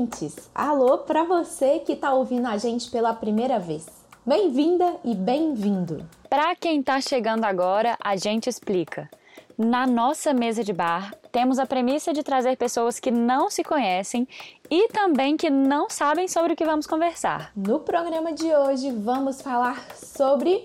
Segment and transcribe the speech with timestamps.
[0.00, 0.50] ouvintes.
[0.54, 3.86] Alô para você que está ouvindo a gente pela primeira vez.
[4.24, 6.06] Bem-vinda e bem-vindo.
[6.28, 9.10] Para quem está chegando agora, a gente explica.
[9.58, 14.26] Na nossa mesa de bar, temos a premissa de trazer pessoas que não se conhecem
[14.70, 17.52] e também que não sabem sobre o que vamos conversar.
[17.54, 20.62] No programa de hoje, vamos falar sobre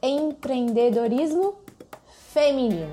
[0.00, 1.56] empreendedorismo
[2.32, 2.92] feminino.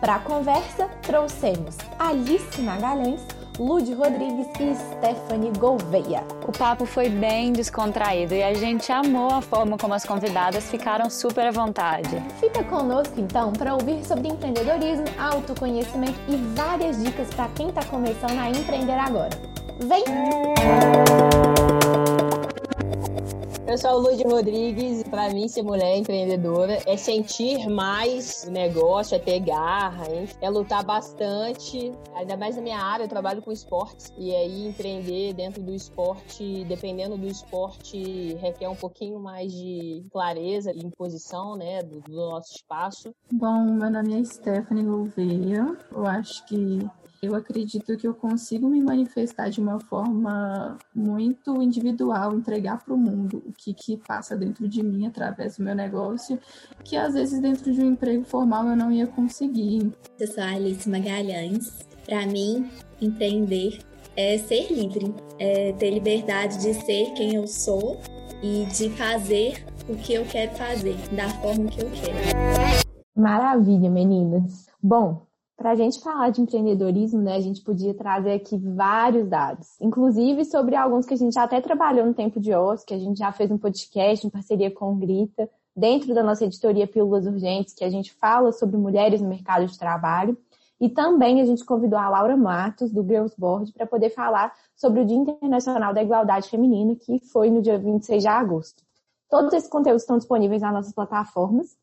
[0.00, 3.20] Para a conversa, trouxemos Alice Magalhães,
[3.58, 6.24] Lude Rodrigues e Stephanie Gouveia.
[6.48, 11.10] O papo foi bem descontraído e a gente amou a forma como as convidadas ficaram
[11.10, 12.22] super à vontade.
[12.40, 18.38] Fica conosco então para ouvir sobre empreendedorismo, autoconhecimento e várias dicas para quem está começando
[18.38, 19.30] a empreender agora.
[19.80, 20.04] Vem!
[23.64, 29.14] Eu sou o Luiz Rodrigues para mim ser mulher empreendedora é sentir mais o negócio,
[29.14, 30.28] é ter garra, hein?
[30.40, 31.92] é lutar bastante.
[32.16, 36.64] Ainda mais na minha área, eu trabalho com esportes e aí empreender dentro do esporte,
[36.64, 42.56] dependendo do esporte, requer um pouquinho mais de clareza e imposição, né, do, do nosso
[42.56, 43.14] espaço.
[43.30, 45.76] Bom, meu nome é Stephanie Gouveia.
[45.92, 46.80] Eu acho que
[47.22, 52.98] eu acredito que eu consigo me manifestar de uma forma muito individual, entregar para o
[52.98, 56.36] mundo o que, que passa dentro de mim através do meu negócio,
[56.82, 59.92] que às vezes dentro de um emprego formal eu não ia conseguir.
[60.18, 61.86] Eu sou a Alice Magalhães.
[62.04, 62.68] Para mim,
[63.00, 63.78] empreender
[64.16, 68.00] é ser livre, é ter liberdade de ser quem eu sou
[68.42, 72.82] e de fazer o que eu quero fazer, da forma que eu quero.
[73.14, 74.66] Maravilha, meninas.
[74.82, 75.24] Bom,
[75.62, 80.44] para a gente falar de empreendedorismo, né, a gente podia trazer aqui vários dados, inclusive
[80.44, 83.18] sobre alguns que a gente já até trabalhou no tempo de ócio, que a gente
[83.18, 87.74] já fez um podcast em parceria com o Grita, dentro da nossa editoria Pílulas Urgentes,
[87.74, 90.36] que a gente fala sobre mulheres no mercado de trabalho.
[90.80, 95.02] E também a gente convidou a Laura Matos, do Girls Board, para poder falar sobre
[95.02, 98.82] o Dia Internacional da Igualdade Feminina, que foi no dia 26 de agosto.
[99.30, 101.76] Todos esses conteúdos estão disponíveis nas nossas plataformas.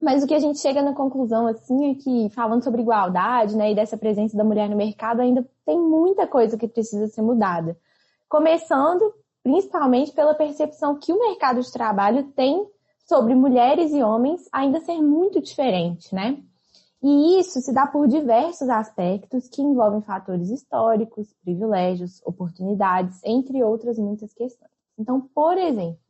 [0.00, 3.72] Mas o que a gente chega na conclusão, assim, é que falando sobre igualdade, né,
[3.72, 7.76] e dessa presença da mulher no mercado, ainda tem muita coisa que precisa ser mudada.
[8.28, 12.64] Começando, principalmente, pela percepção que o mercado de trabalho tem
[13.08, 16.38] sobre mulheres e homens ainda ser muito diferente, né?
[17.02, 23.98] E isso se dá por diversos aspectos que envolvem fatores históricos, privilégios, oportunidades, entre outras
[23.98, 24.70] muitas questões.
[24.98, 26.07] Então, por exemplo,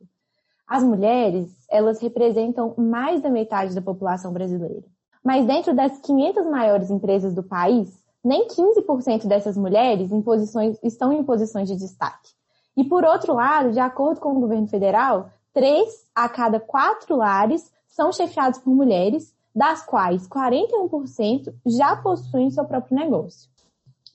[0.69, 4.85] as mulheres, elas representam mais da metade da população brasileira.
[5.23, 7.91] Mas dentro das 500 maiores empresas do país,
[8.23, 12.29] nem 15% dessas mulheres em posições, estão em posições de destaque.
[12.77, 17.71] E por outro lado, de acordo com o governo federal, três a cada quatro lares
[17.87, 23.49] são chefiados por mulheres, das quais 41% já possuem seu próprio negócio.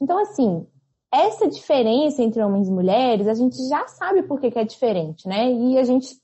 [0.01, 0.65] Então, assim,
[1.13, 5.27] essa diferença entre homens e mulheres, a gente já sabe por que, que é diferente,
[5.27, 5.53] né?
[5.53, 6.17] E a gente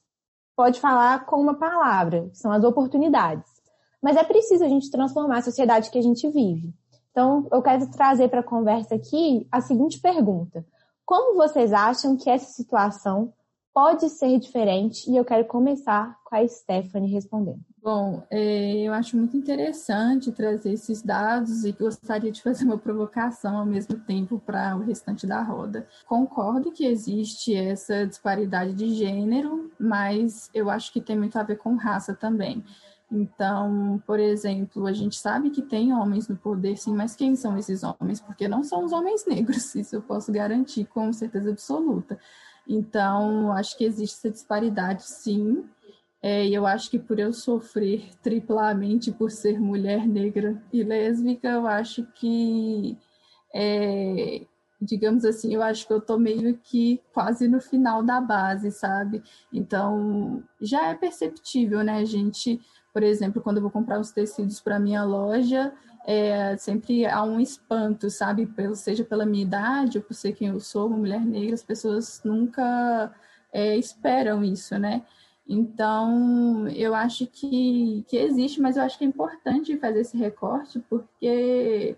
[0.60, 3.50] pode falar com uma palavra, que são as oportunidades.
[4.02, 6.74] Mas é preciso a gente transformar a sociedade que a gente vive.
[7.10, 10.62] Então, eu quero trazer para a conversa aqui a seguinte pergunta:
[11.06, 13.32] Como vocês acham que essa situação
[13.72, 15.10] pode ser diferente?
[15.10, 17.69] E eu quero começar com a Stephanie respondendo.
[17.82, 23.56] Bom, é, eu acho muito interessante trazer esses dados e gostaria de fazer uma provocação
[23.56, 25.88] ao mesmo tempo para o restante da roda.
[26.04, 31.56] Concordo que existe essa disparidade de gênero, mas eu acho que tem muito a ver
[31.56, 32.62] com raça também.
[33.10, 37.56] Então, por exemplo, a gente sabe que tem homens no poder, sim, mas quem são
[37.56, 38.20] esses homens?
[38.20, 42.18] Porque não são os homens negros, isso eu posso garantir com certeza absoluta.
[42.68, 45.64] Então, acho que existe essa disparidade, sim,
[46.22, 51.66] é, eu acho que por eu sofrer triplamente por ser mulher negra e lésbica, eu
[51.66, 52.96] acho que,
[53.54, 54.42] é,
[54.80, 59.22] digamos assim, eu acho que eu estou meio que quase no final da base, sabe?
[59.52, 61.98] Então, já é perceptível, né?
[61.98, 62.60] A gente,
[62.92, 65.72] por exemplo, quando eu vou comprar os tecidos para minha loja,
[66.06, 68.48] é, sempre há um espanto, sabe?
[68.74, 72.20] Seja pela minha idade ou por ser quem eu sou, uma mulher negra, as pessoas
[72.24, 73.12] nunca
[73.52, 75.02] é, esperam isso, né?
[75.52, 80.78] Então, eu acho que, que existe, mas eu acho que é importante fazer esse recorte,
[80.88, 81.96] porque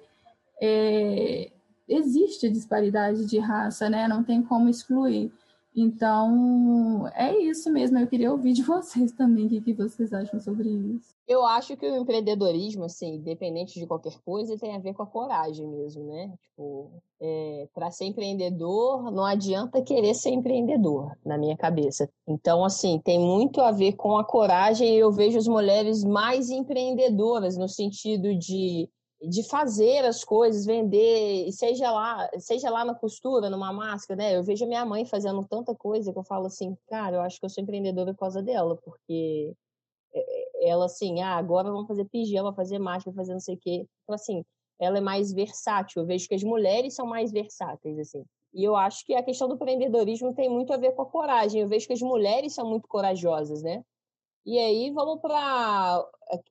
[0.58, 1.50] é,
[1.86, 4.08] existe disparidade de raça, né?
[4.08, 5.30] Não tem como excluir.
[5.74, 7.98] Então, é isso mesmo.
[7.98, 11.14] Eu queria ouvir de vocês também o que, vocês acham sobre isso.
[11.26, 15.06] Eu acho que o empreendedorismo, assim, independente de qualquer coisa, tem a ver com a
[15.06, 16.30] coragem mesmo, né?
[16.42, 16.90] Tipo,
[17.20, 22.10] é, para ser empreendedor, não adianta querer ser empreendedor, na minha cabeça.
[22.26, 26.50] Então, assim, tem muito a ver com a coragem e eu vejo as mulheres mais
[26.50, 28.90] empreendedoras, no sentido de
[29.22, 34.36] de fazer as coisas, vender, seja lá, seja lá na costura, numa máscara, né?
[34.36, 37.38] Eu vejo a minha mãe fazendo tanta coisa que eu falo assim, cara, eu acho
[37.38, 39.54] que eu sou empreendedora por causa dela, porque
[40.14, 43.58] é, é, ela assim, ah, agora vamos fazer pijama, fazer máscara, fazer não sei o
[43.58, 43.86] quê.
[44.02, 44.44] Então, assim,
[44.80, 46.02] ela é mais versátil.
[46.02, 48.24] Eu vejo que as mulheres são mais versáteis, assim.
[48.52, 51.62] E eu acho que a questão do empreendedorismo tem muito a ver com a coragem.
[51.62, 53.82] Eu vejo que as mulheres são muito corajosas, né?
[54.44, 56.04] E aí vamos para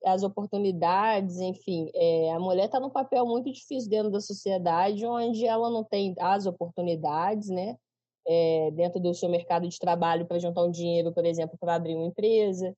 [0.06, 1.90] as oportunidades, enfim.
[1.94, 6.16] É, a mulher está num papel muito difícil dentro da sociedade, onde ela não tem
[6.20, 7.78] as oportunidades, né?
[8.26, 11.96] É, dentro do seu mercado de trabalho para juntar um dinheiro, por exemplo, para abrir
[11.96, 12.74] uma empresa,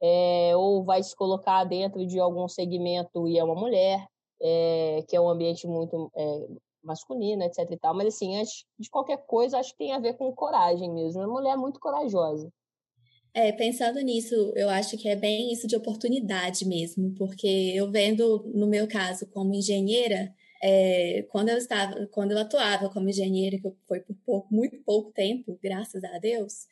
[0.00, 4.06] é, ou vai se colocar dentro de algum segmento e é uma mulher,
[4.40, 6.48] é, que é um ambiente muito é,
[6.84, 7.70] masculino, etc.
[7.70, 7.94] E tal.
[7.94, 11.22] Mas, assim, antes de qualquer coisa, acho que tem a ver com coragem mesmo.
[11.22, 12.52] A mulher é muito corajosa.
[13.34, 18.44] É, pensando nisso, eu acho que é bem isso de oportunidade mesmo, porque eu vendo,
[18.54, 23.72] no meu caso, como engenheira, é, quando eu estava, quando eu atuava como engenheira, que
[23.88, 26.66] foi por pouco, muito pouco tempo, graças a Deus,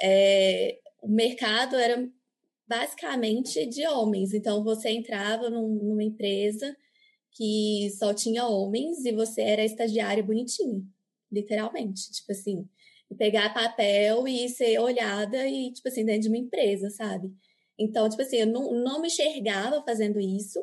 [0.00, 2.08] é, o mercado era
[2.66, 4.32] basicamente de homens.
[4.32, 6.76] Então você entrava num, numa empresa
[7.32, 10.82] que só tinha homens e você era estagiária bonitinha,
[11.30, 12.68] literalmente, tipo assim
[13.16, 17.32] pegar papel e ser olhada e, tipo assim, dentro de uma empresa, sabe?
[17.78, 20.60] Então, tipo assim, eu não, não me enxergava fazendo isso.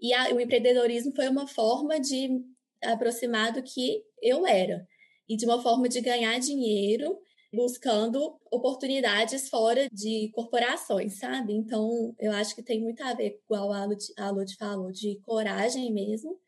[0.00, 2.40] E a, o empreendedorismo foi uma forma de
[2.82, 4.86] aproximar do que eu era.
[5.28, 7.18] E de uma forma de ganhar dinheiro
[7.52, 11.52] buscando oportunidades fora de corporações, sabe?
[11.52, 15.20] Então, eu acho que tem muito a ver, igual a Lud, a Lud falou, de
[15.22, 16.38] coragem mesmo,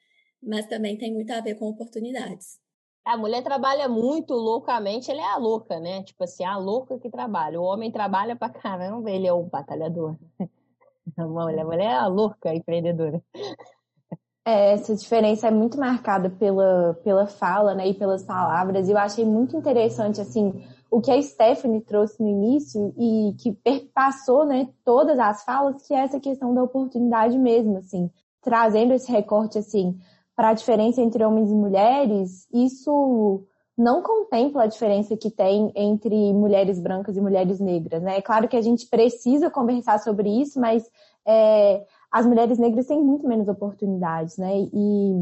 [0.43, 2.59] mas também tem muito a ver com oportunidades.
[3.05, 6.03] A mulher trabalha muito loucamente, ela é a louca, né?
[6.03, 7.61] Tipo assim, a louca que trabalha.
[7.61, 10.17] O homem trabalha pra caramba, ele é o batalhador.
[11.19, 13.23] A mulher, a mulher é a louca a empreendedora.
[14.43, 18.89] É, essa diferença é muito marcada pela, pela fala, né, e pelas palavras.
[18.89, 23.53] E eu achei muito interessante, assim, o que a Stephanie trouxe no início e que
[23.53, 28.11] perpassou, né, todas as falas, que é essa questão da oportunidade mesmo, assim,
[28.43, 29.99] trazendo esse recorte, assim,
[30.37, 33.45] para a diferença entre homens e mulheres, isso
[33.77, 38.19] não contempla a diferença que tem entre mulheres brancas e mulheres negras, né?
[38.19, 40.89] É claro que a gente precisa conversar sobre isso, mas
[41.27, 44.69] é, as mulheres negras têm muito menos oportunidades, né?
[44.73, 45.13] E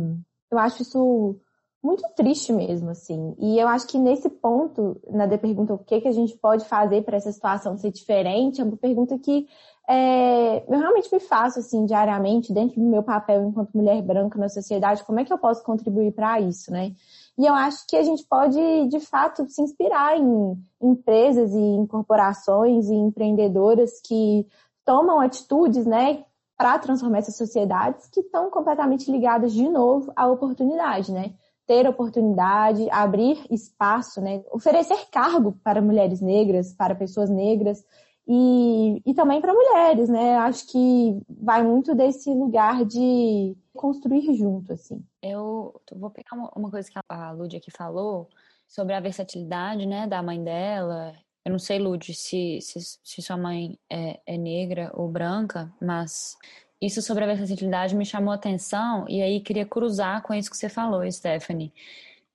[0.51, 1.37] eu acho isso
[1.83, 3.35] muito triste mesmo, assim.
[3.39, 7.03] E eu acho que nesse ponto, na pergunta o que, que a gente pode fazer
[7.03, 9.49] para essa situação ser diferente, é uma pergunta que
[9.95, 14.49] é, eu realmente me faço assim diariamente dentro do meu papel enquanto mulher branca na
[14.49, 16.93] sociedade, como é que eu posso contribuir para isso, né?
[17.37, 18.59] E eu acho que a gente pode,
[18.89, 24.47] de fato, se inspirar em empresas e em corporações e empreendedoras que
[24.83, 26.25] tomam atitudes, né,
[26.57, 31.35] para transformar essas sociedades que estão completamente ligadas de novo à oportunidade, né?
[31.67, 34.43] Ter oportunidade, abrir espaço, né?
[34.51, 37.85] Oferecer cargo para mulheres negras, para pessoas negras,
[38.27, 40.37] e, e também para mulheres, né?
[40.37, 45.05] Acho que vai muito desse lugar de construir junto, assim.
[45.23, 48.29] Eu vou pegar uma, coisa que a Lud aqui falou
[48.69, 51.15] sobre a versatilidade, né, da mãe dela.
[51.45, 56.37] Eu não sei, Lud, se, se, se sua mãe é, é negra ou branca, mas
[56.81, 60.69] isso sobre a versatilidade me chamou atenção e aí queria cruzar com isso que você
[60.69, 61.73] falou, Stephanie.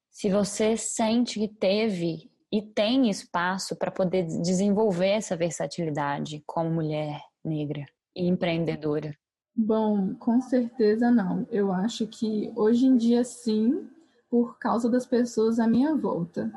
[0.09, 7.21] Se você sente que teve e tem espaço para poder desenvolver essa versatilidade como mulher
[7.43, 7.85] negra
[8.15, 9.15] e empreendedora?
[9.55, 11.47] Bom, com certeza não.
[11.49, 13.89] Eu acho que hoje em dia sim,
[14.29, 16.51] por causa das pessoas à minha volta.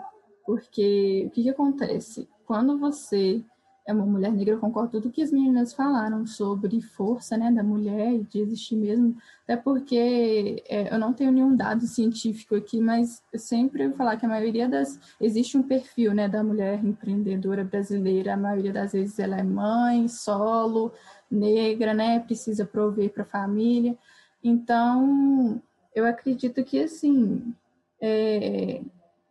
[0.45, 2.29] Porque o que, que acontece?
[2.45, 3.43] Quando você
[3.91, 7.51] é uma mulher negra, eu concordo com tudo que as meninas falaram sobre força né,
[7.51, 12.55] da mulher e de existir mesmo, até porque é, eu não tenho nenhum dado científico
[12.55, 14.99] aqui, mas eu sempre vou falar que a maioria das.
[15.21, 20.07] Existe um perfil né, da mulher empreendedora brasileira, a maioria das vezes ela é mãe,
[20.07, 20.93] solo,
[21.31, 23.99] negra, né, precisa prover para a família.
[24.43, 25.61] Então,
[25.95, 27.53] eu acredito que, assim,
[28.01, 28.81] é,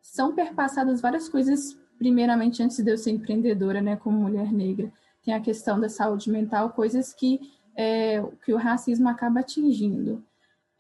[0.02, 4.92] são perpassadas várias coisas primeiramente antes de eu ser empreendedora, né, como mulher negra,
[5.24, 7.40] tem a questão da saúde mental, coisas que,
[7.76, 10.24] é, que o racismo acaba atingindo.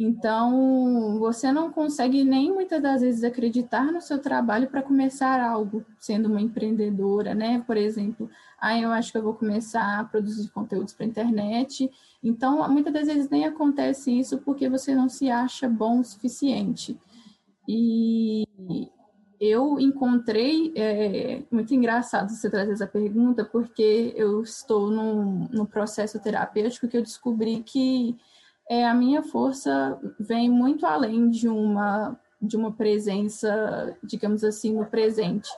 [0.01, 5.85] Então, você não consegue nem muitas das vezes acreditar no seu trabalho para começar algo,
[5.99, 7.61] sendo uma empreendedora, né?
[7.67, 11.91] Por exemplo, ah, eu acho que eu vou começar a produzir conteúdos para internet.
[12.23, 16.97] Então, muitas das vezes nem acontece isso porque você não se acha bom o suficiente.
[17.67, 18.47] E
[19.39, 26.87] eu encontrei, é muito engraçado você trazer essa pergunta, porque eu estou num, processo terapêutico
[26.87, 28.17] que eu descobri que
[28.69, 34.85] é, a minha força vem muito além de uma, de uma presença, digamos assim, no
[34.85, 35.49] presente.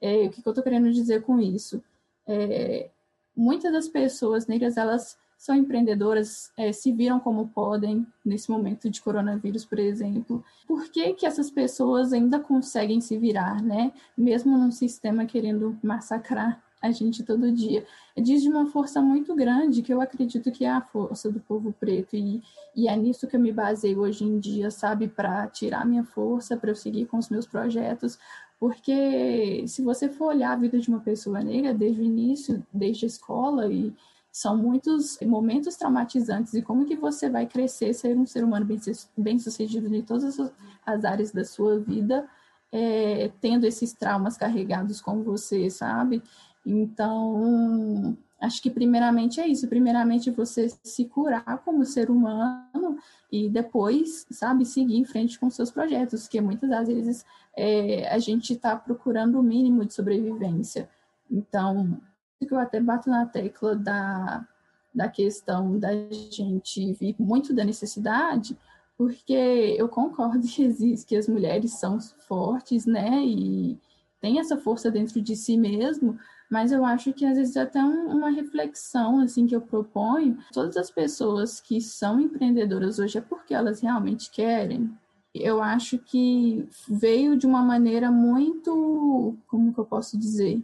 [0.00, 1.82] É, o que, que eu estou querendo dizer com isso?
[2.28, 2.90] É,
[3.36, 9.00] muitas das pessoas negras, elas são empreendedoras, é, se viram como podem nesse momento de
[9.00, 10.44] coronavírus, por exemplo.
[10.66, 13.92] Por que, que essas pessoas ainda conseguem se virar, né?
[14.16, 17.84] Mesmo num sistema querendo massacrar a gente todo dia.
[18.16, 21.72] Diz de uma força muito grande que eu acredito que é a força do povo
[21.72, 22.42] preto e,
[22.74, 26.56] e é nisso que eu me baseio hoje em dia, sabe, para tirar minha força,
[26.56, 28.18] para eu seguir com os meus projetos,
[28.58, 33.04] porque se você for olhar a vida de uma pessoa negra desde o início, desde
[33.04, 33.92] a escola e
[34.36, 38.78] são muitos momentos traumatizantes e como que você vai crescer, ser um ser humano bem,
[39.16, 40.38] bem sucedido em todas
[40.84, 42.28] as áreas da sua vida,
[42.70, 46.22] é, tendo esses traumas carregados com você, sabe?
[46.66, 49.66] Então, acho que primeiramente é isso.
[49.68, 52.98] Primeiramente você se curar como ser humano
[53.32, 57.24] e depois, sabe, seguir em frente com seus projetos, que muitas das vezes
[57.56, 60.90] é, a gente está procurando o mínimo de sobrevivência.
[61.30, 61.98] Então,
[62.40, 64.46] eu até bato na tecla da,
[64.94, 65.90] da questão da
[66.30, 68.56] gente vir muito da necessidade,
[68.96, 69.32] porque
[69.78, 73.78] eu concordo que existe que as mulheres são fortes, né, e
[74.20, 76.18] tem essa força dentro de si mesmo,
[76.50, 80.76] mas eu acho que às vezes é até uma reflexão assim que eu proponho, todas
[80.76, 84.90] as pessoas que são empreendedoras hoje é porque elas realmente querem.
[85.34, 90.62] Eu acho que veio de uma maneira muito, como que eu posso dizer,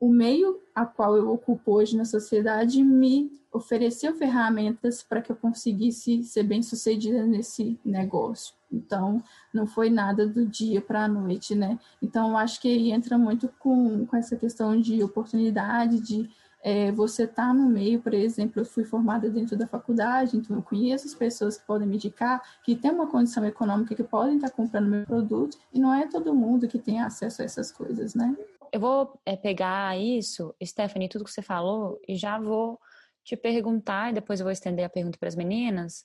[0.00, 5.36] o meio a qual eu ocupo hoje na sociedade me ofereceu ferramentas para que eu
[5.36, 8.54] conseguisse ser bem sucedida nesse negócio.
[8.70, 11.78] Então, não foi nada do dia para a noite, né?
[12.02, 16.28] Então, acho que aí entra muito com, com essa questão de oportunidade, de
[16.62, 20.56] é, você estar tá no meio, por exemplo, eu fui formada dentro da faculdade, então
[20.56, 24.36] eu conheço as pessoas que podem me indicar, que têm uma condição econômica, que podem
[24.36, 27.72] estar tá comprando meu produto, e não é todo mundo que tem acesso a essas
[27.72, 28.36] coisas, né?
[28.72, 32.78] Eu vou é, pegar isso, Stephanie, tudo que você falou, e já vou
[33.24, 36.04] te perguntar, e depois eu vou estender a pergunta para as meninas,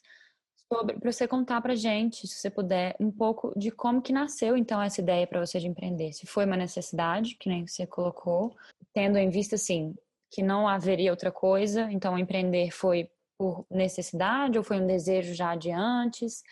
[0.72, 4.58] sobre para você contar para gente, se você puder, um pouco de como que nasceu
[4.58, 6.14] então essa ideia para você de empreender.
[6.14, 8.56] Se foi uma necessidade, que nem você colocou,
[8.94, 9.96] tendo em vista assim
[10.32, 15.56] que não haveria outra coisa, então empreender foi por necessidade ou foi um desejo já
[15.56, 16.44] de antes?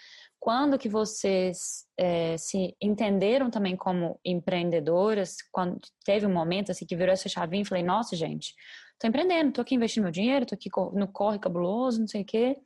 [0.42, 5.36] Quando que vocês é, se entenderam também como empreendedoras?
[5.52, 8.56] Quando teve um momento assim que virou essa chavinha e falei, nossa gente,
[8.98, 12.26] tô empreendendo, tô aqui investindo meu dinheiro, tô aqui no corre cabuloso, não sei o
[12.26, 12.58] quê.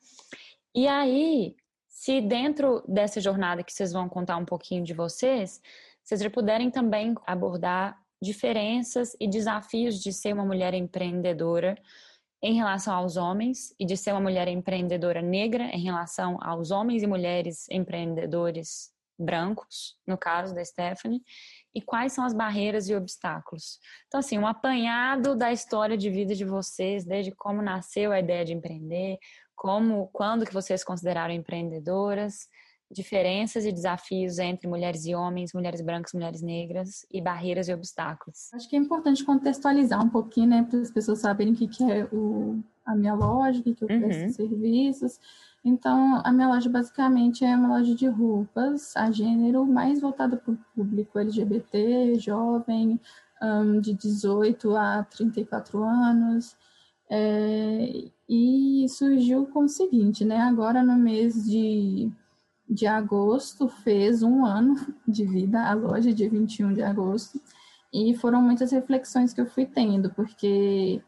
[0.73, 1.53] E aí,
[1.89, 5.59] se dentro dessa jornada que vocês vão contar um pouquinho de vocês,
[6.01, 11.75] vocês já puderem também abordar diferenças e desafios de ser uma mulher empreendedora
[12.41, 17.03] em relação aos homens e de ser uma mulher empreendedora negra em relação aos homens
[17.03, 21.21] e mulheres empreendedores brancos, no caso da Stephanie,
[21.73, 23.79] e quais são as barreiras e obstáculos.
[24.07, 28.45] Então, assim, um apanhado da história de vida de vocês, desde como nasceu a ideia
[28.45, 29.17] de empreender,
[29.55, 32.47] como, quando que vocês consideraram empreendedoras,
[32.95, 38.53] diferenças e desafios entre mulheres e homens, mulheres brancas, mulheres negras e barreiras e obstáculos.
[38.53, 41.83] Acho que é importante contextualizar um pouquinho, né, para as pessoas saberem o que, que
[41.83, 44.29] é o, a minha loja, o que, que eu presto uhum.
[44.29, 45.19] serviços.
[45.63, 50.53] Então, a minha loja basicamente é uma loja de roupas a gênero mais voltada para
[50.53, 52.99] o público LGBT, jovem,
[53.41, 56.55] um, de 18 a 34 anos.
[57.09, 60.37] É, e surgiu com o seguinte, né?
[60.37, 62.11] Agora no mês de,
[62.69, 64.75] de agosto fez um ano
[65.07, 67.39] de vida a loja, dia 21 de agosto,
[67.93, 71.01] e foram muitas reflexões que eu fui tendo, porque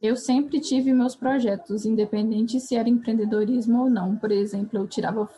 [0.00, 4.16] eu sempre tive meus projetos, independente se era empreendedorismo ou não.
[4.16, 5.28] Por exemplo, eu tirava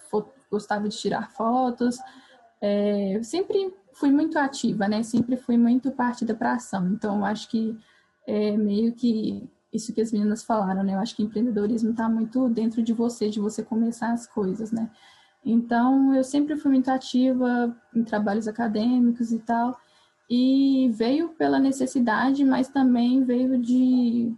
[0.50, 1.99] gostava de tirar fotos,
[2.61, 5.02] é, eu sempre fui muito ativa, né?
[5.02, 6.88] Sempre fui muito partida para ação.
[6.93, 7.76] Então, acho que
[8.26, 10.95] é meio que isso que as meninas falaram, né?
[10.95, 14.91] Eu acho que empreendedorismo está muito dentro de você, de você começar as coisas, né?
[15.45, 19.76] Então, eu sempre fui muito ativa em trabalhos acadêmicos e tal.
[20.31, 24.33] E veio pela necessidade, mas também veio de,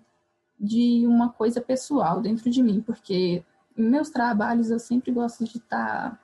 [0.58, 3.44] de uma coisa pessoal dentro de mim, porque
[3.76, 6.18] em meus trabalhos eu sempre gosto de estar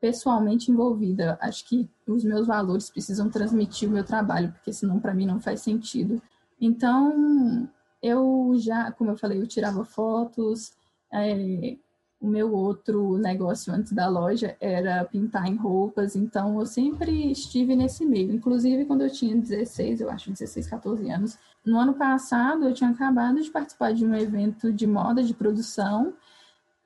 [0.00, 1.38] pessoalmente envolvida.
[1.40, 5.40] Acho que os meus valores precisam transmitir o meu trabalho, porque senão para mim não
[5.40, 6.20] faz sentido.
[6.60, 7.68] Então,
[8.04, 10.72] eu já, como eu falei, eu tirava fotos.
[11.12, 11.76] É,
[12.20, 17.76] o meu outro negócio antes da loja era pintar em roupas, então eu sempre estive
[17.76, 18.32] nesse meio.
[18.32, 22.90] Inclusive, quando eu tinha 16, eu acho 16, 14 anos, no ano passado eu tinha
[22.90, 26.14] acabado de participar de um evento de moda de produção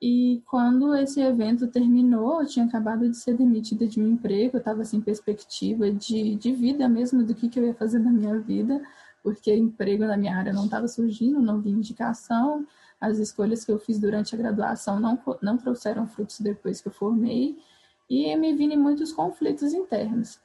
[0.01, 4.59] e quando esse evento terminou, eu tinha acabado de ser demitida de um emprego, eu
[4.59, 8.39] estava sem perspectiva de, de vida mesmo, do que, que eu ia fazer na minha
[8.39, 8.81] vida,
[9.23, 12.65] porque emprego na minha área não estava surgindo, não vi indicação,
[12.99, 16.91] as escolhas que eu fiz durante a graduação não, não trouxeram frutos depois que eu
[16.91, 17.57] formei,
[18.09, 20.39] e me vi em muitos conflitos internos.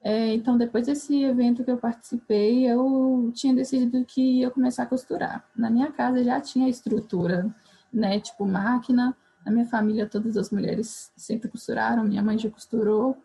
[0.00, 4.86] É, então, depois desse evento que eu participei, eu tinha decidido que ia começar a
[4.86, 5.44] costurar.
[5.56, 7.52] Na minha casa já tinha estrutura
[7.92, 8.20] né?
[8.20, 9.16] Tipo máquina.
[9.44, 13.16] Na minha família, todas as mulheres sempre costuraram, minha mãe já costurou,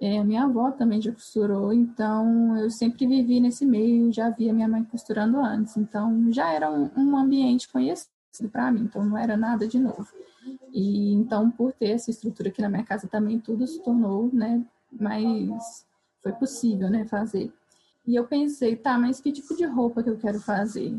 [0.00, 4.68] é, minha avó também já costurou, então eu sempre vivi nesse meio, já via minha
[4.68, 8.08] mãe costurando antes, então já era um, um ambiente conhecido
[8.52, 10.06] para mim, então não era nada de novo.
[10.72, 14.64] E então, por ter essa estrutura aqui na minha casa também, tudo se tornou, né,
[14.92, 15.84] mais
[16.22, 17.52] foi possível, né, fazer.
[18.06, 20.96] E eu pensei, tá, mas que tipo de roupa que eu quero fazer?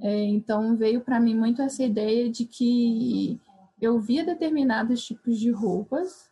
[0.00, 3.38] É, então veio para mim muito essa ideia de que
[3.80, 6.28] eu via determinados tipos de roupas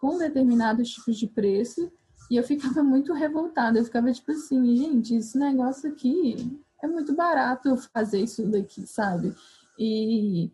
[0.00, 1.92] com determinados tipos de preço
[2.30, 3.78] e eu ficava muito revoltada.
[3.78, 9.34] Eu ficava tipo assim, gente, esse negócio aqui é muito barato fazer isso daqui, sabe?
[9.78, 10.50] E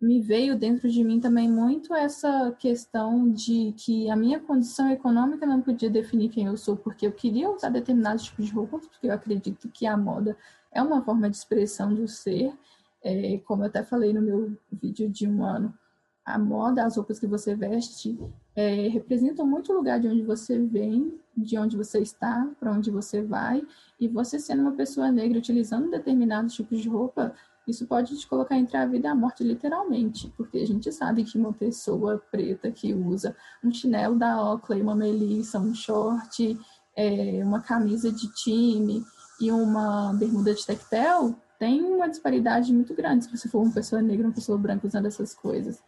[0.00, 5.44] me veio dentro de mim também muito essa questão de que a minha condição econômica
[5.44, 9.08] não podia definir quem eu sou, porque eu queria usar determinados tipos de roupas, porque
[9.08, 10.36] eu acredito que a moda
[10.70, 12.52] é uma forma de expressão do ser,
[13.02, 15.74] é, como eu até falei no meu vídeo de um ano,
[16.34, 18.18] a moda, as roupas que você veste,
[18.54, 22.90] é, representam muito o lugar de onde você vem, de onde você está, para onde
[22.90, 23.62] você vai,
[24.00, 27.32] e você sendo uma pessoa negra utilizando determinados tipos de roupa,
[27.66, 31.24] isso pode te colocar entre a vida e a morte, literalmente, porque a gente sabe
[31.24, 36.58] que uma pessoa preta que usa um chinelo da Oakley, uma melissa, um short,
[36.96, 39.04] é, uma camisa de time,
[39.40, 44.02] e uma bermuda de tectel, tem uma disparidade muito grande se você for uma pessoa
[44.02, 45.82] negra, uma pessoa branca usando essas coisas.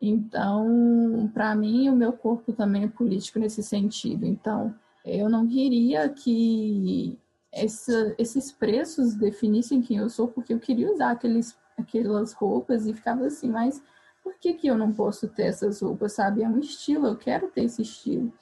[0.00, 4.24] Então, para mim, o meu corpo também é político nesse sentido.
[4.24, 7.18] Então, eu não queria que
[7.52, 12.94] essa, esses preços definissem quem eu sou, porque eu queria usar aqueles, aquelas roupas e
[12.94, 13.82] ficava assim, mas
[14.22, 16.42] por que, que eu não posso ter essas roupas, sabe?
[16.42, 18.32] É um estilo, eu quero ter esse estilo.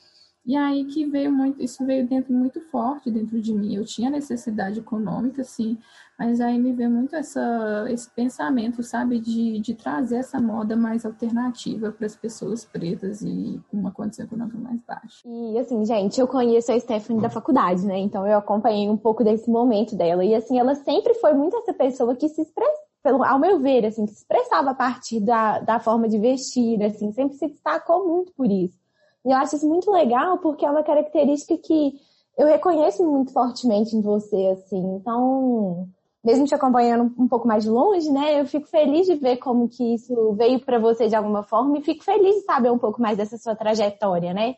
[0.45, 3.75] E aí que veio muito, isso veio dentro muito forte dentro de mim.
[3.75, 5.77] Eu tinha necessidade econômica, sim,
[6.19, 11.05] mas aí me veio muito essa, esse pensamento, sabe, de, de trazer essa moda mais
[11.05, 15.29] alternativa para as pessoas pretas e com uma condição econômica mais baixa.
[15.29, 17.99] E assim, gente, eu conheço a Stephanie da faculdade, né?
[17.99, 20.25] Então eu acompanhei um pouco desse momento dela.
[20.25, 23.85] E assim, ela sempre foi muito essa pessoa que se expressa pelo, ao meu ver,
[23.85, 28.09] assim, que se expressava a partir da, da forma de vestir, assim, sempre se destacou
[28.09, 28.79] muito por isso.
[29.25, 31.93] E eu acho isso muito legal porque é uma característica que
[32.39, 34.97] eu reconheço muito fortemente em você, assim.
[34.97, 35.89] Então,
[36.27, 39.95] mesmo te acompanhando um pouco mais longe, né, eu fico feliz de ver como que
[39.95, 43.17] isso veio para você de alguma forma e fico feliz de saber um pouco mais
[43.17, 44.57] dessa sua trajetória, né?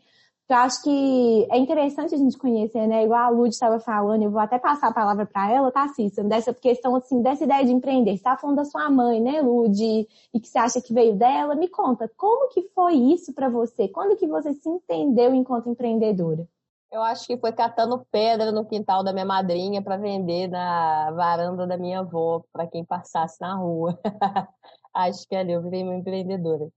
[0.48, 3.04] eu acho que é interessante a gente conhecer, né?
[3.04, 6.26] Igual a Lud estava falando, eu vou até passar a palavra para ela, tá, Cícera?
[6.26, 8.16] Dessa questão, assim, dessa ideia de empreender.
[8.16, 9.78] Você tá falando da sua mãe, né, Lud?
[9.82, 11.54] E que você acha que veio dela.
[11.54, 13.88] Me conta, como que foi isso para você?
[13.88, 16.48] Quando que você se entendeu enquanto empreendedora?
[16.90, 21.66] Eu acho que foi catando pedra no quintal da minha madrinha para vender na varanda
[21.66, 23.98] da minha avó, para quem passasse na rua.
[24.94, 26.68] acho que ali eu virei uma empreendedora.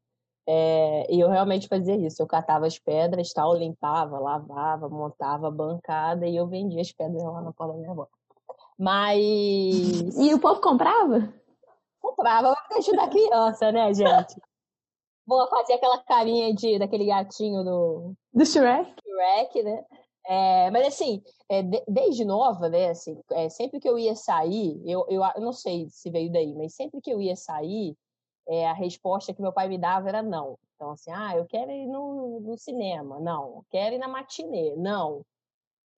[0.48, 2.22] É, e eu realmente fazia isso.
[2.22, 7.24] Eu catava as pedras, tal, limpava, lavava, montava a bancada e eu vendia as pedras
[7.24, 8.08] lá na porta da minha avó.
[8.78, 10.18] Mas.
[10.18, 11.34] E o povo comprava?
[12.02, 14.42] Comprava pra ajudar a criança, né, gente?
[15.26, 18.14] Vou fazer aquela carinha de, daquele gatinho do.
[18.34, 18.94] Do Shrek?
[19.02, 19.86] Shrek, né?
[20.26, 24.82] É, mas assim, é, de, desde nova, né, assim, é, sempre que eu ia sair,
[24.86, 27.96] eu, eu, eu não sei se veio daí, mas sempre que eu ia sair,
[28.48, 30.58] é, a resposta que meu pai me dava era não.
[30.76, 33.64] Então, assim, ah, eu quero ir no, no cinema, não.
[33.70, 35.24] Quero ir na matinê, não.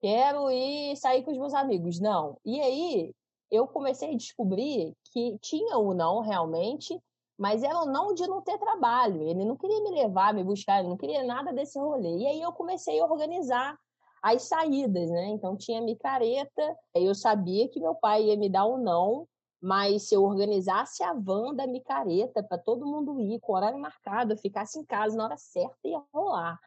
[0.00, 2.38] Quero ir sair com os meus amigos, não.
[2.44, 3.14] E aí,
[3.50, 7.00] eu comecei a descobrir que tinha o não realmente,
[7.38, 9.22] mas era o não de não ter trabalho.
[9.22, 12.18] Ele não queria me levar, me buscar, ele não queria nada desse rolê.
[12.18, 13.78] E aí eu comecei a organizar
[14.24, 15.26] as saídas, né?
[15.26, 19.28] Então tinha micareta, eu sabia que meu pai ia me dar um não,
[19.60, 24.32] mas se eu organizasse a van da micareta para todo mundo ir com horário marcado,
[24.32, 26.58] eu ficasse em casa na hora certa ia rolar.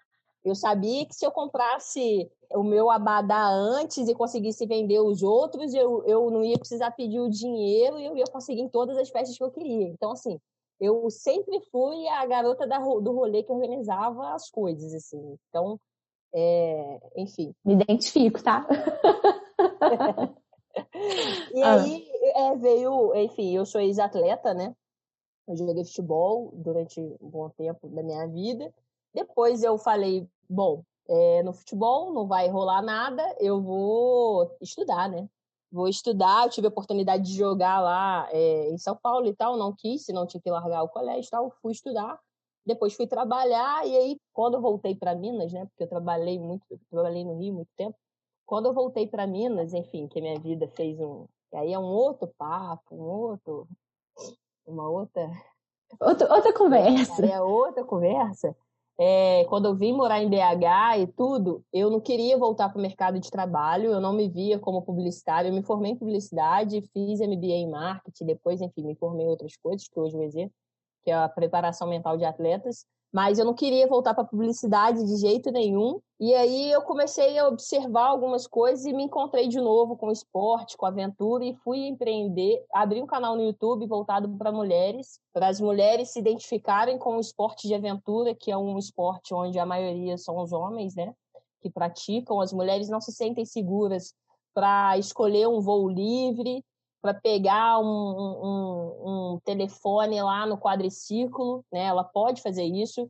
[0.46, 5.74] Eu sabia que se eu comprasse o meu abadá antes e conseguisse vender os outros,
[5.74, 9.10] eu, eu não ia precisar pedir o dinheiro e eu ia conseguir em todas as
[9.10, 9.88] festas que eu queria.
[9.88, 10.40] Então, assim,
[10.80, 15.36] eu sempre fui a garota da, do rolê que organizava as coisas, assim.
[15.50, 15.80] Então,
[16.34, 17.54] é, enfim.
[17.64, 18.68] Me identifico, tá?
[21.54, 21.82] e ah.
[21.82, 24.76] aí é, veio, enfim, eu sou ex-atleta, né?
[25.48, 28.74] Eu joguei futebol durante um bom tempo da minha vida.
[29.14, 35.28] Depois eu falei, bom, é, no futebol não vai rolar nada, eu vou estudar, né?
[35.72, 39.58] Vou estudar, eu tive a oportunidade de jogar lá é, em São Paulo e tal,
[39.58, 42.20] não quis, senão tinha que largar o colégio e tal, fui estudar.
[42.68, 45.66] Depois fui trabalhar e aí quando eu voltei para Minas, né?
[45.66, 47.98] Porque eu trabalhei muito, trabalhei no Rio muito tempo.
[48.46, 51.84] Quando eu voltei para Minas, enfim, que a minha vida fez um, aí é um
[51.84, 53.68] outro papo, um outro,
[54.66, 55.30] uma outra
[56.00, 57.26] outra, outra conversa.
[57.26, 58.56] É outra conversa
[59.00, 62.82] é, quando eu vim morar em BH e tudo, eu não queria voltar para o
[62.82, 65.50] mercado de trabalho, eu não me via como publicitário.
[65.50, 69.56] Eu me formei em publicidade, fiz MBA em marketing, depois, enfim, me formei em outras
[69.56, 70.54] coisas que hoje eu exerço,
[71.08, 75.16] que é a preparação mental de atletas mas eu não queria voltar para publicidade de
[75.16, 76.00] jeito nenhum.
[76.20, 80.12] E aí eu comecei a observar algumas coisas e me encontrei de novo com o
[80.12, 85.20] esporte, com a aventura e fui empreender, abri um canal no YouTube voltado para mulheres,
[85.32, 89.58] para as mulheres se identificarem com o esporte de aventura, que é um esporte onde
[89.58, 91.14] a maioria são os homens, né,
[91.62, 92.42] que praticam.
[92.42, 94.14] As mulheres não se sentem seguras
[94.54, 96.64] para escolher um voo livre,
[97.02, 101.86] para pegar um, um, um, telefone lá no quadriciclo, né?
[101.86, 103.10] Ela pode fazer isso,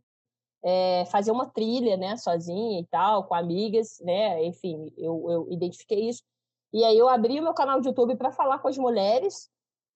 [0.63, 2.17] é, fazer uma trilha, né?
[2.17, 4.43] Sozinha e tal, com amigas, né?
[4.45, 6.23] Enfim, eu, eu identifiquei isso.
[6.73, 9.49] E aí eu abri o meu canal de YouTube para falar com as mulheres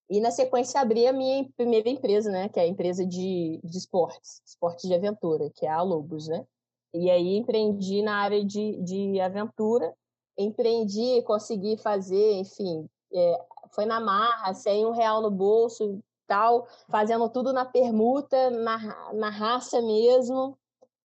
[0.09, 2.49] e na sequência abri a minha primeira empresa, né?
[2.49, 6.45] Que é a empresa de, de esportes, esportes de aventura, que é a Lobos, né?
[6.93, 9.93] E aí empreendi na área de, de aventura,
[10.37, 17.29] empreendi, consegui fazer, enfim, é, foi na marra, sem um real no bolso, tal, fazendo
[17.29, 20.57] tudo na permuta, na, na raça mesmo,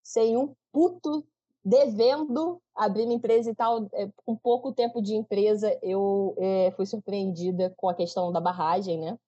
[0.03, 1.27] sem um puto,
[1.65, 3.89] devendo abrir uma empresa e tal.
[3.93, 8.99] É, com pouco tempo de empresa, eu é, fui surpreendida com a questão da barragem,
[8.99, 9.19] né?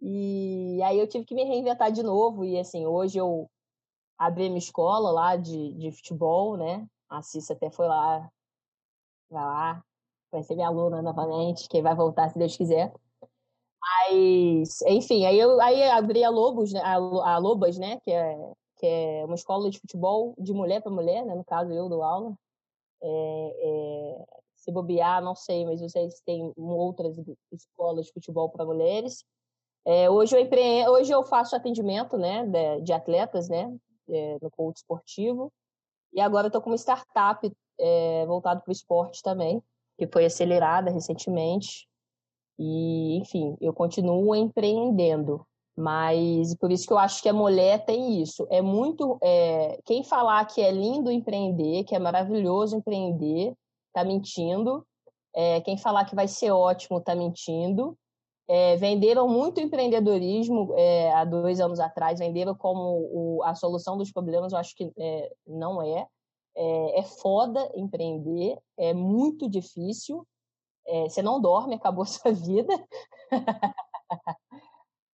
[0.00, 2.44] E aí eu tive que me reinventar de novo.
[2.44, 3.48] E assim, hoje eu
[4.18, 6.86] abri minha escola lá de, de futebol, né?
[7.08, 8.28] A Cissa até foi lá,
[9.30, 9.84] vai lá,
[10.30, 12.92] vai ser minha aluna novamente, que vai voltar se Deus quiser.
[13.80, 18.86] Mas, enfim, aí eu aí abri a Lobos, né, a, Lobas, né, que é, que
[18.86, 22.34] é uma escola de futebol de mulher para mulher, né, no caso eu dou aula.
[23.02, 24.24] É, é,
[24.56, 27.16] se bobear, não sei, mas vocês têm outras
[27.50, 29.24] escolas de futebol para mulheres.
[29.86, 30.86] É, hoje, eu empre...
[30.86, 33.74] hoje eu faço atendimento né, de, de atletas né,
[34.10, 35.50] é, no coach esportivo.
[36.12, 39.62] E agora estou com uma startup é, voltado para o esporte também
[40.00, 41.86] que foi acelerada recentemente.
[42.58, 45.46] E, enfim, eu continuo empreendendo.
[45.76, 48.46] Mas por isso que eu acho que a mulher tem isso.
[48.50, 49.18] É muito.
[49.22, 53.54] É, quem falar que é lindo empreender, que é maravilhoso empreender,
[53.92, 54.86] tá mentindo.
[55.34, 57.96] É, quem falar que vai ser ótimo tá mentindo.
[58.48, 62.80] É, venderam muito empreendedorismo é, há dois anos atrás, venderam como
[63.12, 66.04] o, a solução dos problemas, eu acho que é, não é.
[66.56, 70.26] É, é foda empreender, é muito difícil.
[70.86, 72.72] É, você não dorme, acabou a sua vida.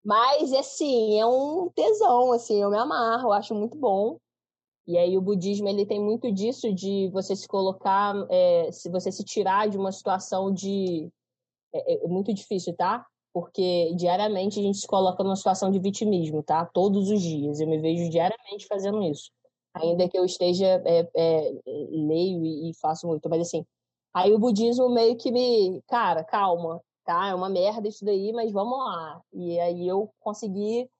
[0.05, 4.19] Mas, assim, é um tesão, assim, eu me amarro, acho muito bom.
[4.87, 9.11] E aí o budismo, ele tem muito disso de você se colocar, é, se você
[9.11, 11.11] se tirar de uma situação de...
[11.75, 13.05] É, é muito difícil, tá?
[13.33, 16.65] Porque diariamente a gente se coloca numa situação de vitimismo, tá?
[16.67, 17.61] Todos os dias.
[17.61, 19.31] Eu me vejo diariamente fazendo isso
[19.77, 23.65] ainda que eu esteja é, é, leio e, faço muito, mas assim,
[24.15, 27.29] aí o budismo meio que me, cara, calma, tá?
[27.29, 29.21] É uma merda isso daí, mas vamos lá.
[29.33, 30.91] E aí eu consegui.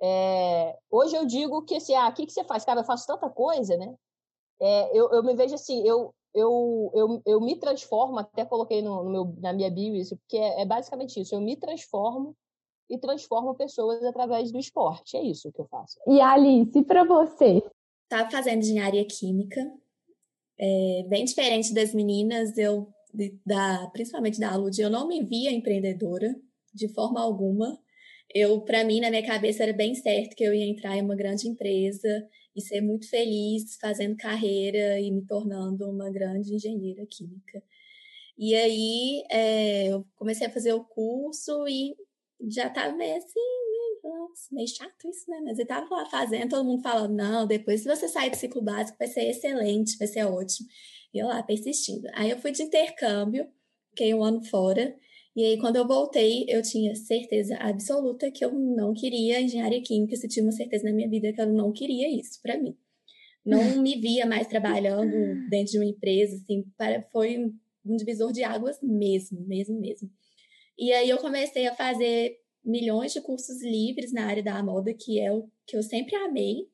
[0.00, 0.76] É...
[0.90, 2.64] Hoje eu digo que assim, ah, o que, que você faz?
[2.64, 3.94] Cara, eu faço tanta coisa, né?
[4.60, 9.02] É, eu, eu me vejo assim, eu, eu, eu, eu me transformo, até coloquei no,
[9.04, 12.36] no meu, na minha bio isso, porque é, é basicamente isso, eu me transformo
[12.88, 15.16] e transformo pessoas através do esporte.
[15.16, 15.98] É isso que eu faço.
[16.06, 17.62] E Alice, para você,
[18.14, 19.60] estava fazendo engenharia química,
[20.58, 22.88] é, bem diferente das meninas, eu,
[23.44, 26.34] da, principalmente da Lud, eu não me via empreendedora
[26.72, 27.78] de forma alguma.
[28.34, 31.16] eu, para mim, na minha cabeça era bem certo que eu ia entrar em uma
[31.16, 32.08] grande empresa
[32.56, 37.62] e ser muito feliz fazendo carreira e me tornando uma grande engenheira química.
[38.38, 41.96] E aí é, eu comecei a fazer o curso e
[42.48, 43.40] já estava meio assim,
[44.04, 45.40] nossa, meio chato isso, né?
[45.44, 48.62] Mas eu tava lá fazendo, todo mundo falando, não, depois se você sair do ciclo
[48.62, 50.68] básico vai ser excelente, vai ser ótimo.
[51.12, 52.08] E eu lá persistindo.
[52.14, 53.46] Aí eu fui de intercâmbio,
[53.90, 54.94] fiquei um ano fora,
[55.34, 60.16] e aí quando eu voltei, eu tinha certeza absoluta que eu não queria engenharia química,
[60.16, 62.76] se tinha uma certeza na minha vida que eu não queria isso para mim.
[63.44, 65.12] Não me via mais trabalhando
[65.48, 67.38] dentro de uma empresa, assim, para, foi
[67.84, 70.10] um divisor de águas mesmo, mesmo, mesmo.
[70.78, 75.20] E aí eu comecei a fazer milhões de cursos livres na área da moda, que
[75.20, 76.68] é o que eu sempre amei.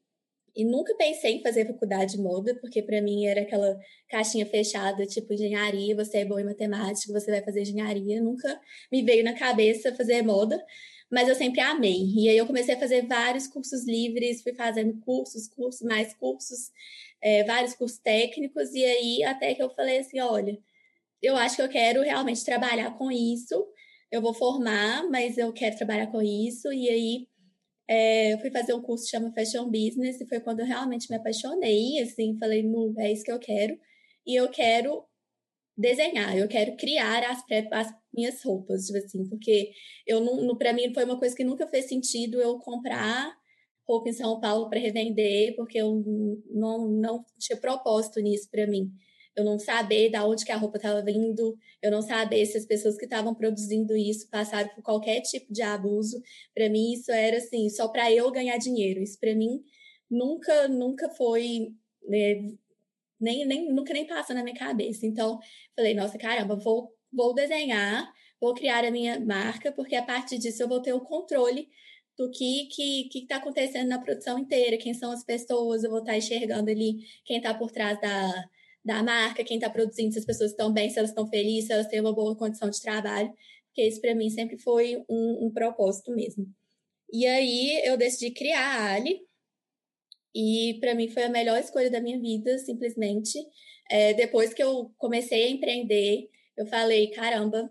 [0.54, 5.06] E nunca pensei em fazer faculdade de moda, porque para mim era aquela caixinha fechada,
[5.06, 8.20] tipo engenharia, você é boa em matemática, você vai fazer engenharia.
[8.20, 10.62] Nunca me veio na cabeça fazer moda,
[11.10, 12.04] mas eu sempre amei.
[12.16, 16.70] E aí eu comecei a fazer vários cursos livres, fui fazendo cursos, cursos, mais cursos,
[17.20, 20.58] é, vários cursos técnicos, e aí até que eu falei assim: olha,
[21.22, 23.66] eu acho que eu quero realmente trabalhar com isso
[24.10, 26.72] eu vou formar, mas eu quero trabalhar com isso.
[26.72, 27.28] E aí
[27.88, 31.10] é, eu fui fazer um curso que chama Fashion Business, e foi quando eu realmente
[31.10, 33.78] me apaixonei, assim, falei, no, é isso que eu quero.
[34.26, 35.04] E eu quero
[35.76, 37.42] desenhar, eu quero criar as,
[37.72, 39.72] as minhas roupas, tipo assim, porque
[40.06, 43.34] eu não, pra mim foi uma coisa que nunca fez sentido eu comprar
[43.88, 46.04] roupa em São Paulo para revender, porque eu
[46.50, 48.92] não, não tinha propósito nisso para mim
[49.40, 52.66] eu não saber da onde que a roupa estava vindo, eu não saber se as
[52.66, 56.22] pessoas que estavam produzindo isso passaram por qualquer tipo de abuso.
[56.54, 59.02] Para mim isso era assim, só para eu ganhar dinheiro.
[59.02, 59.62] Isso para mim
[60.10, 61.72] nunca nunca foi
[62.06, 62.52] né,
[63.20, 65.06] nem, nem nunca nem passa na minha cabeça.
[65.06, 65.38] Então,
[65.76, 70.62] falei, nossa, caramba, vou vou desenhar, vou criar a minha marca, porque a partir disso
[70.62, 71.68] eu vou ter o controle
[72.16, 76.00] do que que que está acontecendo na produção inteira, quem são as pessoas, eu vou
[76.00, 78.48] estar tá enxergando ali quem está por trás da
[78.84, 81.72] da marca, quem está produzindo, se as pessoas estão bem, se elas estão felizes, se
[81.72, 83.32] elas têm uma boa condição de trabalho,
[83.66, 86.46] porque isso para mim sempre foi um, um, propósito mesmo.
[87.12, 89.20] E aí eu decidi criar a Ali,
[90.34, 93.38] e para mim foi a melhor escolha da minha vida, simplesmente.
[93.90, 97.68] É, depois que eu comecei a empreender, eu falei, caramba,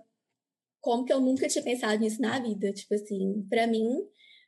[0.82, 2.72] como que eu nunca tinha pensado nisso na vida?
[2.74, 3.88] Tipo assim, para mim,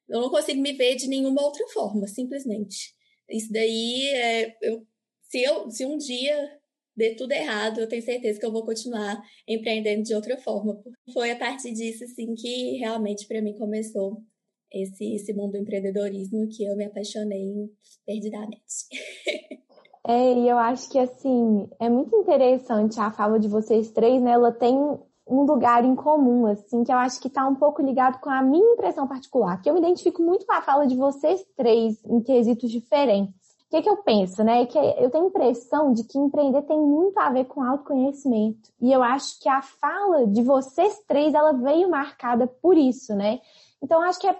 [0.09, 2.93] eu não consigo me ver de nenhuma outra forma, simplesmente.
[3.29, 4.85] Isso daí, é, eu
[5.31, 6.59] se, eu, se um dia
[6.95, 9.17] der tudo errado, eu tenho certeza que eu vou continuar
[9.47, 10.77] empreendendo de outra forma.
[11.13, 14.21] Foi a partir disso, assim, que realmente para mim começou
[14.69, 17.69] esse, esse mundo do empreendedorismo que eu me apaixonei
[18.05, 18.59] perdidamente.
[20.03, 24.31] É, e eu acho que, assim, é muito interessante a fala de vocês três, né?
[24.31, 28.19] Ela tem um lugar em comum, assim, que eu acho que está um pouco ligado
[28.19, 31.45] com a minha impressão particular, que eu me identifico muito com a fala de vocês
[31.55, 33.40] três em quesitos diferentes
[33.71, 34.65] que, que eu penso, né?
[34.65, 38.69] Que eu tenho a impressão de que empreender tem muito a ver com autoconhecimento.
[38.81, 43.39] E eu acho que a fala de vocês três, ela veio marcada por isso, né?
[43.81, 44.37] Então, acho que é,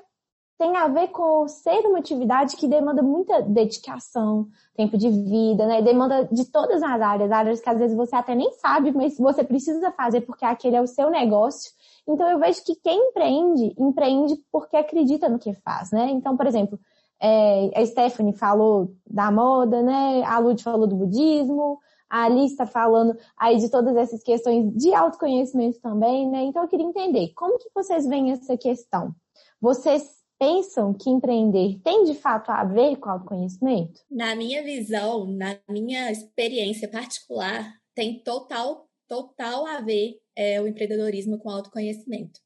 [0.58, 5.82] tem a ver com ser uma atividade que demanda muita dedicação, tempo de vida, né?
[5.82, 9.46] Demanda de todas as áreas, áreas que às vezes você até nem sabe, mas você
[9.46, 11.72] precisa fazer porque aquele é o seu negócio.
[12.06, 16.10] Então, eu vejo que quem empreende, empreende porque acredita no que faz, né?
[16.10, 16.78] Então, por exemplo,
[17.22, 20.24] é, a Stephanie falou da moda, né?
[20.24, 21.80] A Lud falou do budismo,
[22.10, 26.44] a Alice está falando aí de todas essas questões de autoconhecimento também, né?
[26.44, 29.16] Então eu queria entender como que vocês veem essa questão.
[29.62, 30.04] Vocês
[30.40, 34.02] pensam que empreender tem de fato a ver com autoconhecimento?
[34.10, 41.38] Na minha visão, na minha experiência particular, tem total, total a ver é, o empreendedorismo
[41.38, 42.40] com autoconhecimento.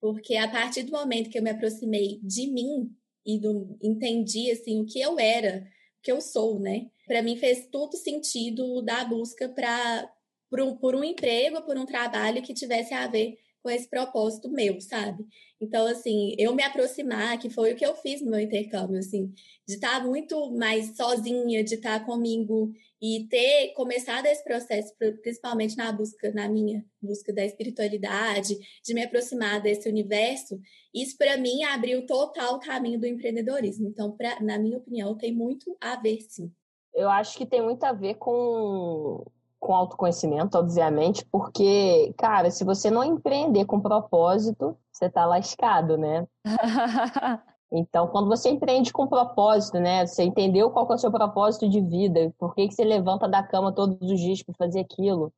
[0.00, 2.90] Porque a partir do momento que eu me aproximei de mim,
[3.24, 5.66] e do, entendi assim o que eu era,
[5.98, 6.90] o que eu sou, né?
[7.06, 10.10] Para mim fez todo sentido dar busca para
[10.50, 14.50] por um, por um emprego, por um trabalho que tivesse a ver com esse propósito
[14.50, 15.24] meu, sabe?
[15.60, 19.32] Então, assim, eu me aproximar, que foi o que eu fiz no meu intercâmbio, assim,
[19.66, 25.92] de estar muito mais sozinha, de estar comigo e ter começado esse processo, principalmente na
[25.92, 30.60] busca, na minha busca da espiritualidade, de me aproximar desse universo,
[30.92, 33.88] isso para mim abriu total o caminho do empreendedorismo.
[33.88, 36.52] Então, pra, na minha opinião, tem muito a ver, sim.
[36.94, 39.24] Eu acho que tem muito a ver com
[39.62, 46.26] com autoconhecimento, obviamente, porque, cara, se você não empreender com propósito, você tá lascado, né?
[47.74, 50.06] Então, quando você empreende com propósito, né?
[50.06, 53.42] Você entendeu qual é o seu propósito de vida, por que, que você levanta da
[53.42, 55.32] cama todos os dias para fazer aquilo,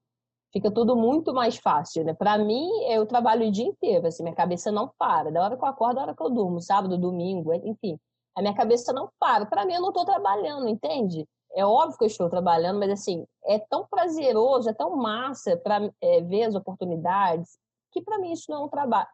[0.52, 2.12] fica tudo muito mais fácil, né?
[2.12, 5.30] Para mim, eu trabalho o dia inteiro, assim, minha cabeça não para.
[5.30, 7.96] Da hora que eu acordo, da hora que eu durmo, sábado, domingo, enfim.
[8.34, 9.46] A minha cabeça não para.
[9.46, 11.24] Para mim, eu não estou trabalhando, entende?
[11.54, 15.90] É óbvio que eu estou trabalhando, mas assim, é tão prazeroso, é tão massa para
[16.00, 17.58] é, ver as oportunidades,
[17.92, 19.08] que para mim isso não é um trabalho.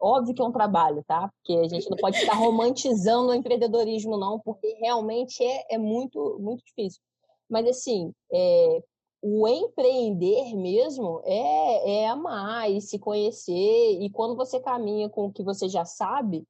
[0.00, 1.28] Óbvio que é um trabalho, tá?
[1.28, 6.38] Porque a gente não pode ficar romantizando o empreendedorismo, não, porque realmente é, é muito,
[6.40, 7.00] muito difícil.
[7.48, 8.82] Mas, assim, é,
[9.22, 14.00] o empreender mesmo é, é amar e se conhecer.
[14.00, 16.44] E quando você caminha com o que você já sabe,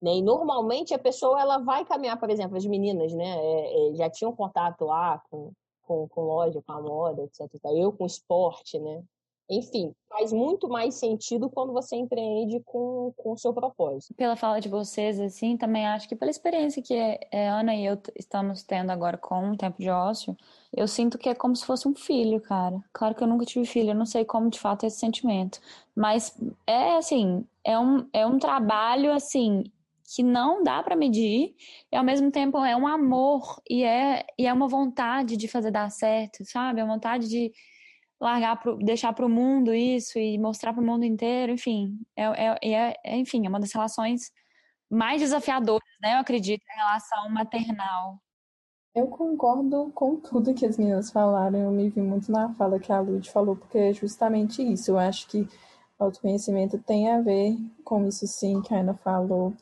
[0.00, 0.16] né?
[0.16, 3.36] E normalmente a pessoa ela vai caminhar, por exemplo, as meninas, né?
[3.36, 7.48] É, é, já tinham contato lá com, com, com loja, com a moda, etc.
[7.74, 9.02] Eu com esporte, né?
[9.50, 14.12] Enfim, faz muito mais sentido quando você empreende com, com o seu propósito.
[14.14, 17.98] Pela fala de vocês, assim, também acho que pela experiência que é, Ana e eu
[18.14, 20.36] estamos tendo agora com o tempo de ócio,
[20.70, 22.78] eu sinto que é como se fosse um filho, cara.
[22.92, 25.60] Claro que eu nunca tive filho, eu não sei como de fato é esse sentimento.
[25.96, 29.64] Mas é assim, é um, é um trabalho assim
[30.14, 31.54] que não dá para medir
[31.92, 35.70] e ao mesmo tempo é um amor e é, e é uma vontade de fazer
[35.70, 36.80] dar certo, sabe?
[36.80, 37.52] É uma vontade de
[38.20, 42.24] largar, pro, deixar para o mundo isso e mostrar para o mundo inteiro, enfim, é,
[42.24, 44.32] é, é, é, enfim, é uma das relações
[44.90, 46.14] mais desafiadoras, né?
[46.14, 48.18] Eu acredito, a relação maternal.
[48.94, 51.58] Eu concordo com tudo que as meninas falaram.
[51.58, 54.90] Eu me vi muito na fala que a Lud falou, porque é justamente isso.
[54.90, 55.46] Eu acho que
[55.98, 59.52] autoconhecimento tem a ver com isso, sim, que a Ana falou,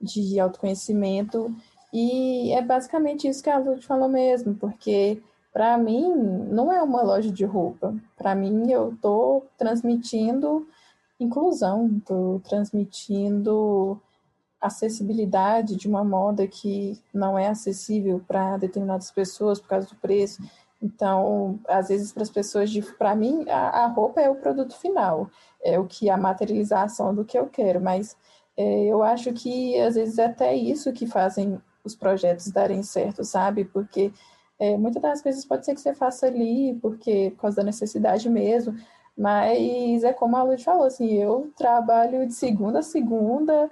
[0.00, 1.54] de autoconhecimento.
[1.92, 5.22] E é basicamente isso que a Lud falou mesmo, porque
[5.56, 6.12] para mim,
[6.50, 7.94] não é uma loja de roupa.
[8.14, 10.68] Para mim, eu estou transmitindo
[11.18, 13.98] inclusão, estou transmitindo
[14.60, 20.42] acessibilidade de uma moda que não é acessível para determinadas pessoas por causa do preço.
[20.82, 25.30] Então, às vezes, para as pessoas, para mim, a, a, roupa é o produto final,
[25.64, 28.14] é o que a materialização do que eu quero, mas
[28.56, 33.64] eu acho que às vezes é até isso que fazem os projetos darem certo, sabe?
[33.64, 34.12] Porque
[34.58, 38.28] é, muitas das vezes pode ser que você faça ali porque por causa da necessidade
[38.30, 38.74] mesmo,
[39.16, 43.70] mas é como a Lud falou, assim, eu trabalho de segunda a segunda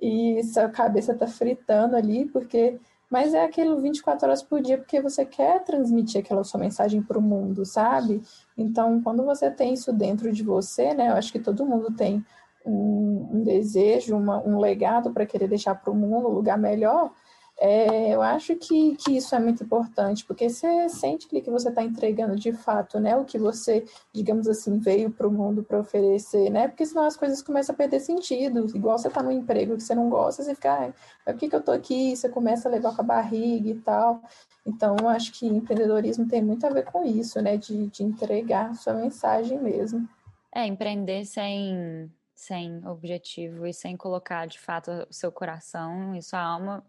[0.00, 2.78] e sua cabeça tá fritando ali, porque
[3.10, 7.18] mas é aquilo 24 horas por dia porque você quer transmitir aquela sua mensagem para
[7.18, 8.20] o mundo, sabe?
[8.58, 11.10] Então, quando você tem isso dentro de você, né?
[11.10, 12.24] Eu acho que todo mundo tem
[12.64, 17.12] um, um desejo, uma, um legado para querer deixar para o mundo um lugar melhor.
[17.56, 21.84] É, eu acho que, que isso é muito importante, porque você sente que você está
[21.84, 26.50] entregando de fato né, o que você, digamos assim, veio para o mundo para oferecer,
[26.50, 26.66] né?
[26.66, 28.66] Porque senão as coisas começam a perder sentido.
[28.74, 30.92] Igual você está no emprego que você não gosta, você fica, ah,
[31.24, 32.16] por que, que eu estou aqui?
[32.16, 34.20] Você começa a levar com a barriga e tal.
[34.66, 37.56] Então, eu acho que empreendedorismo tem muito a ver com isso, né?
[37.56, 40.08] De, de entregar sua mensagem mesmo.
[40.52, 46.40] É, empreender sem, sem objetivo e sem colocar de fato o seu coração e sua
[46.40, 46.84] alma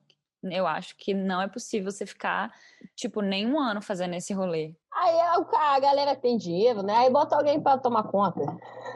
[0.51, 2.53] eu acho que não é possível você ficar,
[2.95, 4.75] tipo, nem um ano fazendo esse rolê.
[4.93, 6.95] Aí a galera tem dinheiro, né?
[6.97, 8.41] Aí bota alguém para tomar conta.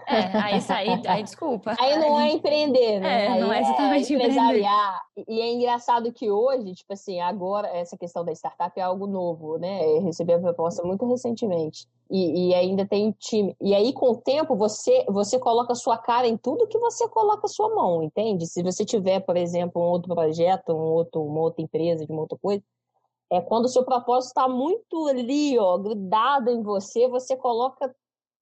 [0.10, 1.76] É, aí sai, aí desculpa.
[1.80, 3.26] Aí não é empreender, né?
[3.26, 5.02] É, aí não é exatamente é empresariar.
[5.28, 9.58] E é engraçado que hoje, tipo assim, agora essa questão da startup é algo novo,
[9.58, 9.86] né?
[9.86, 11.88] Eu recebi a proposta muito recentemente.
[12.10, 13.56] E, e, ainda tem time.
[13.62, 17.48] E aí, com o tempo, você, você coloca sua cara em tudo que você coloca
[17.48, 18.48] sua mão, entende?
[18.48, 22.22] Se você tiver, por exemplo, um outro projeto, um outro, uma outra empresa de uma
[22.22, 22.63] outra coisa,
[23.32, 27.93] é quando o seu propósito está muito ali, ó, grudado em você, você coloca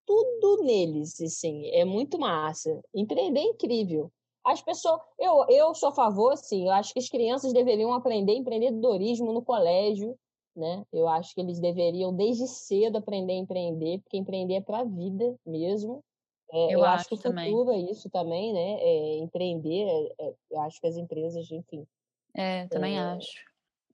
[0.08, 2.82] tudo neles, assim, é muito massa.
[2.96, 4.10] Empreender é incrível.
[4.43, 8.34] As pessoas, eu, eu sou a favor, assim, eu acho que as crianças deveriam aprender
[8.34, 10.17] empreendedorismo no colégio,
[10.56, 10.86] né?
[10.93, 14.84] Eu acho que eles deveriam desde cedo aprender a empreender, porque empreender é para a
[14.86, 16.02] vida mesmo.
[16.50, 17.52] É, eu, eu, acho, que o também.
[17.52, 18.80] futuro é isso também, né?
[18.80, 21.86] É, empreender, é, é eu acho que as empresas, enfim.
[22.34, 23.46] É, também é, acho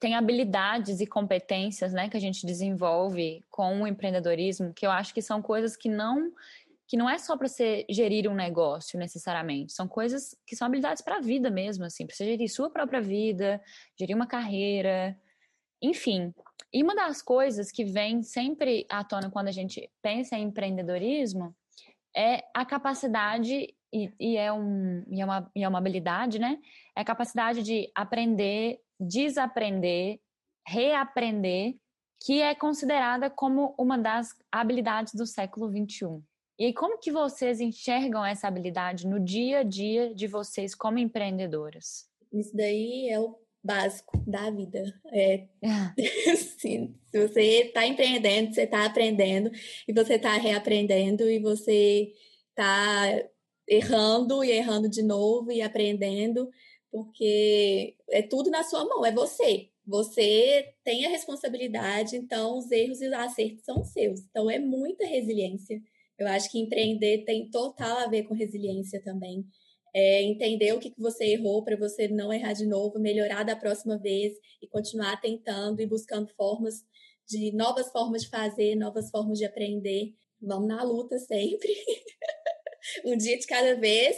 [0.03, 5.13] tem habilidades e competências, né, que a gente desenvolve com o empreendedorismo, que eu acho
[5.13, 6.29] que são coisas que não
[6.85, 11.01] que não é só para você gerir um negócio necessariamente, são coisas que são habilidades
[11.01, 13.61] para a vida mesmo, assim, para você gerir sua própria vida,
[13.97, 15.17] gerir uma carreira,
[15.81, 16.33] enfim.
[16.73, 21.55] E uma das coisas que vem sempre à tona quando a gente pensa em empreendedorismo
[22.13, 26.59] é a capacidade e, e, é, um, e, é, uma, e é uma habilidade, né?
[26.93, 30.19] É a capacidade de aprender desaprender,
[30.67, 31.75] reaprender,
[32.25, 36.21] que é considerada como uma das habilidades do século XXI.
[36.57, 42.07] E como que vocês enxergam essa habilidade no dia a dia de vocês como empreendedoras?
[42.31, 44.83] Isso daí é o básico da vida.
[45.11, 45.47] É,
[46.57, 49.51] se você está empreendendo, você está aprendendo,
[49.87, 52.13] e você está reaprendendo, e você
[52.49, 53.23] está
[53.67, 56.49] errando e errando de novo e aprendendo,
[56.93, 59.67] porque é tudo na sua mão, é você.
[59.83, 64.19] Você tem a responsabilidade, então os erros e os acertos são seus.
[64.29, 65.81] Então é muita resiliência.
[66.19, 69.43] Eu acho que empreender tem total a ver com resiliência também.
[69.91, 73.55] É entender o que, que você errou para você não errar de novo, melhorar da
[73.55, 76.75] próxima vez e continuar tentando e buscando formas
[77.27, 80.13] de novas formas de fazer, novas formas de aprender.
[80.39, 81.73] Vamos na luta sempre.
[83.03, 84.15] um dia de cada vez,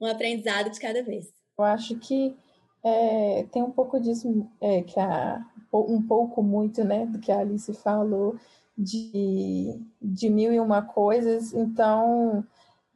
[0.00, 1.35] um aprendizado de cada vez.
[1.58, 2.36] Eu acho que
[2.84, 7.40] é, tem um pouco disso, é, que a, um pouco muito, né, do que a
[7.40, 8.36] Alice falou,
[8.76, 12.44] de, de mil e uma coisas, então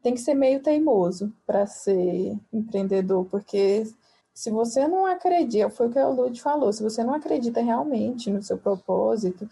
[0.03, 3.87] tem que ser meio teimoso para ser empreendedor, porque
[4.33, 8.31] se você não acredita, foi o que a Lud falou, se você não acredita realmente
[8.31, 9.49] no seu propósito,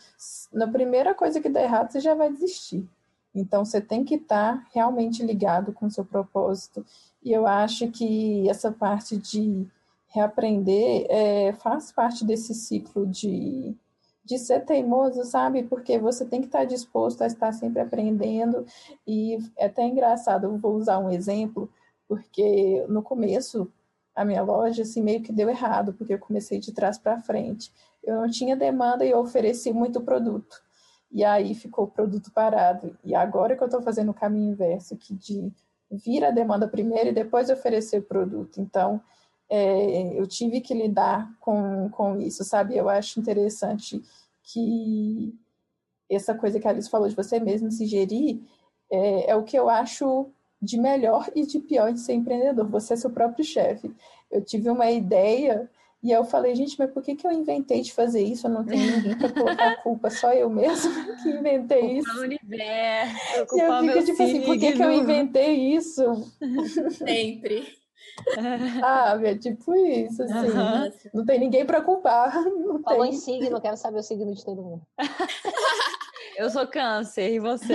[0.53, 2.89] na primeira coisa que der errado, você já vai desistir.
[3.35, 6.85] Então, você tem que estar realmente ligado com o seu propósito.
[7.23, 9.67] E eu acho que essa parte de
[10.09, 13.77] reaprender é, faz parte desse ciclo de,
[14.25, 15.63] de ser teimoso, sabe?
[15.65, 18.65] Porque você tem que estar disposto a estar sempre aprendendo.
[19.07, 21.71] E é até engraçado, vou usar um exemplo,
[22.07, 23.71] porque no começo
[24.15, 27.73] a minha loja assim, meio que deu errado, porque eu comecei de trás para frente.
[28.03, 30.61] Eu não tinha demanda e eu ofereci muito produto
[31.11, 32.97] e aí ficou o produto parado.
[33.05, 35.53] E agora que eu estou fazendo o caminho inverso, que de
[35.91, 38.61] vir a demanda primeiro e depois oferecer o produto.
[38.61, 39.01] Então,
[39.49, 42.77] é, eu tive que lidar com, com isso, sabe?
[42.77, 44.03] Eu acho interessante
[44.43, 45.35] que
[46.11, 48.41] essa coisa que a Alice falou de você mesmo se gerir
[48.91, 50.31] é, é o que eu acho
[50.61, 52.67] de melhor e de pior de ser empreendedor.
[52.69, 53.95] Você é seu próprio chefe.
[54.31, 55.71] Eu tive uma ideia
[56.01, 58.47] e eu falei, gente, mas por que, que eu inventei de fazer isso?
[58.47, 60.93] Eu não tenho ninguém para colocar a culpa, só eu mesmo
[61.23, 62.19] que inventei isso.
[62.19, 66.05] O universo, e eu fico tipo assim, por que, que eu inventei isso?
[66.91, 67.77] Sempre.
[68.83, 70.35] Ah, é tipo isso, assim.
[70.35, 70.93] Uhum.
[71.15, 72.33] Não tem ninguém para culpar.
[72.45, 73.11] Não Falou tem.
[73.11, 74.83] em signo, quero saber o signo de todo mundo.
[76.37, 77.75] eu sou câncer, e você?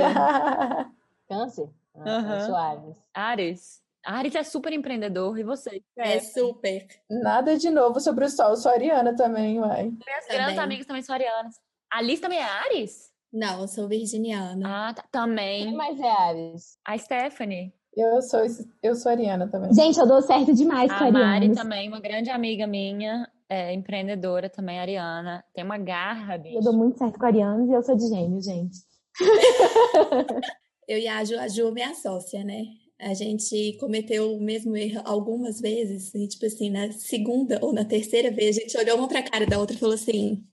[1.28, 1.70] câncer?
[1.96, 2.34] Ah, uhum.
[2.34, 2.98] Eu sou Ares.
[3.14, 3.83] Ares?
[4.06, 5.82] A Aris é super empreendedor, e você?
[5.98, 6.86] É, super.
[7.10, 9.84] Nada de novo sobre o sol, eu sou ariana também, uai.
[9.84, 11.56] Minhas grandes amigas também são arianas.
[11.92, 13.14] A Liz também é Ares?
[13.32, 14.90] Não, eu sou virginiana.
[14.90, 15.04] Ah, tá.
[15.10, 15.64] também.
[15.64, 16.78] Quem mais é Ares?
[16.86, 17.74] A Stephanie.
[17.96, 18.42] Eu sou,
[18.82, 19.74] eu sou ariana também.
[19.74, 21.26] Gente, eu dou certo demais a com a Ariana.
[21.26, 25.46] A Mari também, uma grande amiga minha, é empreendedora também, ariana.
[25.54, 26.58] Tem uma garra, bicho.
[26.58, 28.80] Eu dou muito certo com arianos e eu sou de gêmeos, gente.
[30.88, 32.64] eu e a Ju, a Ju é minha sócia, né?
[33.04, 37.84] A gente cometeu o mesmo erro algumas vezes, e, tipo assim, na segunda ou na
[37.86, 40.44] terceira vez, a gente olhou uma para a cara da outra e falou assim: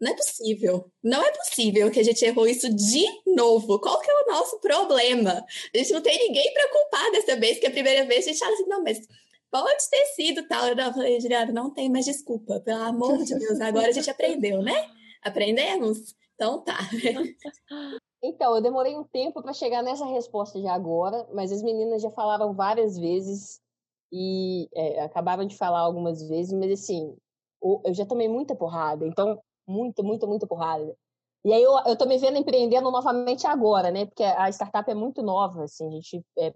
[0.00, 3.78] não é possível, não é possível que a gente errou isso de novo.
[3.78, 5.44] Qual que é o nosso problema?
[5.74, 8.38] A gente não tem ninguém para culpar dessa vez, que a primeira vez a gente
[8.38, 9.06] fala assim: não, mas
[9.50, 10.68] pode ter sido tal.
[10.68, 14.62] Eu falei, Juliana, não tem mais desculpa, pelo amor de Deus, agora a gente aprendeu,
[14.62, 14.88] né?
[15.22, 16.14] Aprendemos?
[16.34, 16.78] Então tá.
[18.22, 22.10] Então, eu demorei um tempo para chegar nessa resposta de agora, mas as meninas já
[22.10, 23.60] falaram várias vezes
[24.12, 27.16] e é, acabaram de falar algumas vezes, mas assim,
[27.62, 30.94] eu já tomei muita porrada, então, muita, muita, muita porrada.
[31.44, 34.04] E aí eu, eu tô me vendo empreendendo novamente agora, né?
[34.04, 36.52] Porque a startup é muito nova, assim, a gente é,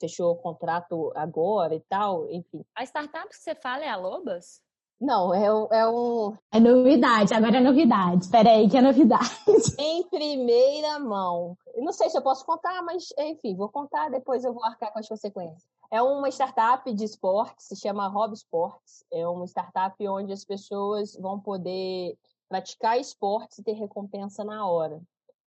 [0.00, 2.64] fechou o contrato agora e tal, enfim.
[2.76, 4.62] A startup que você fala é a Lobas?
[5.00, 6.36] Não, é um, é um.
[6.52, 8.24] É novidade, agora é novidade.
[8.24, 9.30] Espera aí, que é novidade.
[9.78, 11.56] Em primeira mão.
[11.74, 14.92] Eu não sei se eu posso contar, mas enfim, vou contar, depois eu vou arcar
[14.92, 15.64] com as consequências.
[15.90, 19.04] É uma startup de esportes, se chama Rob Sports.
[19.12, 22.18] É uma startup onde as pessoas vão poder
[22.48, 25.00] praticar esportes e ter recompensa na hora.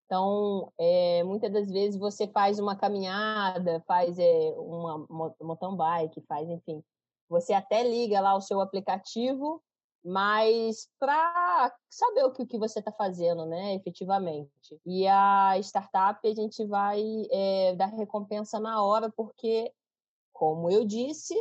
[0.06, 5.06] Então, é, muitas das vezes você faz uma caminhada, faz é, uma
[5.40, 6.84] mountain bike, faz, enfim,
[7.32, 9.64] você até liga lá o seu aplicativo,
[10.04, 14.52] mas para saber o que, você está fazendo, né, efetivamente.
[14.86, 17.02] E a startup a gente vai
[17.32, 19.72] é, dar recompensa na hora, porque,
[20.34, 21.34] como eu disse,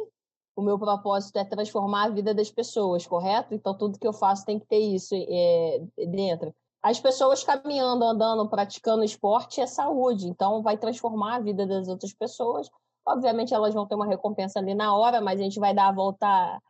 [0.54, 3.52] o meu propósito é transformar a vida das pessoas, correto?
[3.52, 6.54] Então tudo que eu faço tem que ter isso é, dentro.
[6.82, 12.12] As pessoas caminhando, andando, praticando esporte é saúde, então vai transformar a vida das outras
[12.14, 12.70] pessoas
[13.12, 15.92] Obviamente elas vão ter uma recompensa ali na hora, mas a gente vai dar a
[15.92, 16.60] volta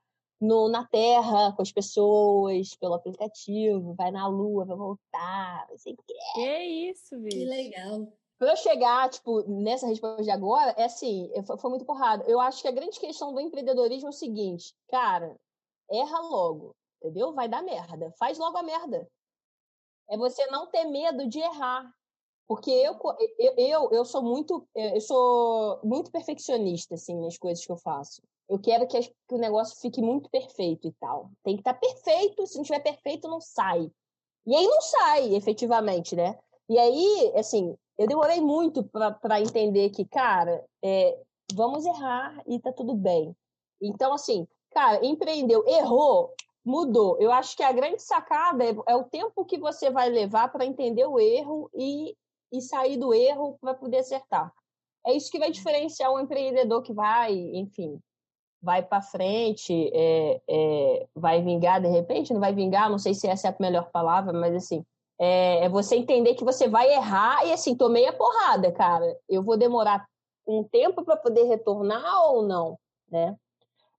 [0.40, 5.90] no, na Terra com as pessoas, pelo aplicativo, vai na Lua, vai voltar, vai ser
[5.90, 6.22] incrível.
[6.34, 7.36] Que isso, bicho.
[7.36, 8.08] Que legal.
[8.38, 12.24] Pra eu chegar, tipo, nessa resposta de agora, é assim, foi muito porrada.
[12.26, 15.36] Eu acho que a grande questão do empreendedorismo é o seguinte, cara,
[15.90, 16.74] erra logo.
[17.02, 17.34] entendeu?
[17.34, 18.10] Vai dar merda.
[18.18, 19.06] Faz logo a merda.
[20.08, 21.92] É você não ter medo de errar.
[22.50, 22.98] Porque eu,
[23.56, 28.20] eu, eu, sou muito eu sou muito perfeccionista assim nas coisas que eu faço.
[28.48, 31.30] Eu quero que, que o negócio fique muito perfeito e tal.
[31.44, 33.88] Tem que estar tá perfeito, se não tiver perfeito não sai.
[34.44, 36.36] E aí não sai, efetivamente, né?
[36.68, 41.20] E aí, assim, eu demorei muito para entender que, cara, é,
[41.54, 43.32] vamos errar e tá tudo bem.
[43.80, 46.34] Então, assim, cara, empreendeu, errou,
[46.64, 47.16] mudou.
[47.20, 50.66] Eu acho que a grande sacada é, é o tempo que você vai levar para
[50.66, 52.16] entender o erro e,
[52.52, 54.52] e sair do erro para poder acertar.
[55.06, 57.98] É isso que vai diferenciar um empreendedor que vai, enfim,
[58.62, 63.26] vai para frente, é, é, vai vingar de repente, não vai vingar, não sei se
[63.26, 64.84] essa é a melhor palavra, mas assim,
[65.18, 69.16] é, é você entender que você vai errar e assim, tomei a porrada, cara.
[69.28, 70.06] Eu vou demorar
[70.46, 72.78] um tempo para poder retornar ou não,
[73.10, 73.36] né?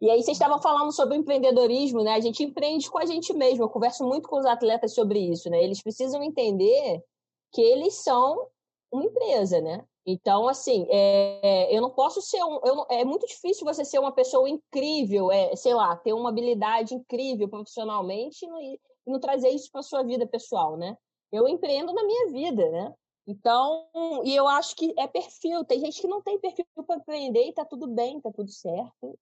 [0.01, 2.15] E aí vocês estavam falando sobre o empreendedorismo, né?
[2.15, 3.63] A gente empreende com a gente mesmo.
[3.63, 5.63] Eu converso muito com os atletas sobre isso, né?
[5.63, 7.03] Eles precisam entender
[7.51, 8.47] que eles são
[8.91, 9.85] uma empresa, né?
[10.05, 12.59] Então, assim, é, eu não posso ser um.
[12.63, 16.95] Não, é muito difícil você ser uma pessoa incrível, é, sei lá, ter uma habilidade
[16.95, 20.97] incrível profissionalmente e não, e não trazer isso para sua vida pessoal, né?
[21.31, 22.93] Eu empreendo na minha vida, né?
[23.27, 23.87] Então,
[24.25, 25.63] e eu acho que é perfil.
[25.63, 29.17] Tem gente que não tem perfil para empreender e tá tudo bem, tá tudo certo.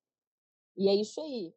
[0.78, 1.54] E é isso aí.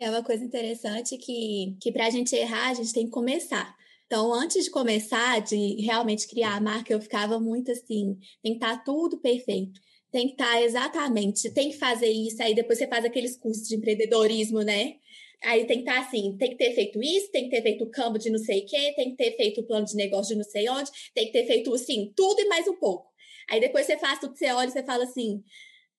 [0.00, 3.76] É uma coisa interessante que, que para a gente errar, a gente tem que começar.
[4.12, 8.58] Então, antes de começar, de realmente criar a marca, eu ficava muito assim: tem que
[8.58, 9.80] estar tá tudo perfeito.
[10.10, 12.42] Tem que estar tá exatamente, tem que fazer isso.
[12.42, 14.96] Aí depois você faz aqueles cursos de empreendedorismo, né?
[15.42, 17.84] Aí tem que estar tá assim, tem que ter feito isso, tem que ter feito
[17.84, 20.34] o campo de não sei o quê, tem que ter feito o plano de negócio
[20.34, 23.10] de não sei onde, tem que ter feito, assim, tudo e mais um pouco.
[23.48, 25.42] Aí depois você faz tudo, você olha e você fala assim,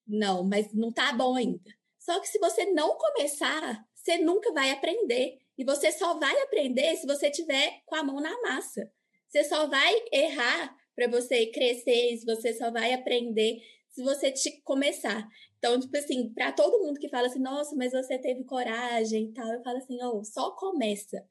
[0.08, 1.72] não, mas não tá bom ainda.
[1.98, 5.40] Só que se você não começar, você nunca vai aprender.
[5.58, 8.92] E você só vai aprender se você tiver com a mão na massa.
[9.28, 15.28] Você só vai errar para você crescer, você só vai aprender se você te começar.
[15.58, 19.34] Então, tipo assim, para todo mundo que fala assim, nossa, mas você teve coragem e
[19.34, 21.24] tal, eu falo assim, oh, só começa.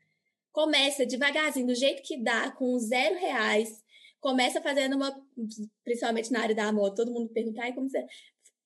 [0.53, 3.83] Começa devagarzinho, do jeito que dá, com zero reais.
[4.20, 5.14] Começa fazendo uma,
[5.83, 8.05] principalmente na área da moda, todo mundo pergunta, ai, como você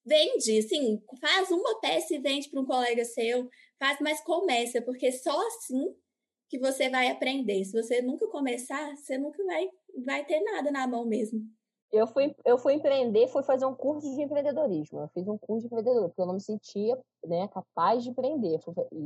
[0.05, 3.49] vende, assim, faz uma peça e vende para um colega seu,
[3.79, 5.95] faz, mas começa, porque só assim
[6.49, 7.65] que você vai aprender.
[7.65, 9.69] Se você nunca começar, você nunca vai,
[10.05, 11.41] vai ter nada na mão mesmo.
[11.93, 15.01] Eu fui, eu fui empreender, fui fazer um curso de empreendedorismo.
[15.01, 18.59] Eu fiz um curso de empreendedorismo, porque eu não me sentia né, capaz de empreender.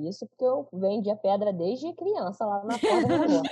[0.08, 3.42] Isso porque eu vendia pedra desde criança lá na porta da rua.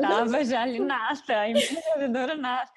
[0.00, 2.72] Tava já ali nata, empreendedora nata.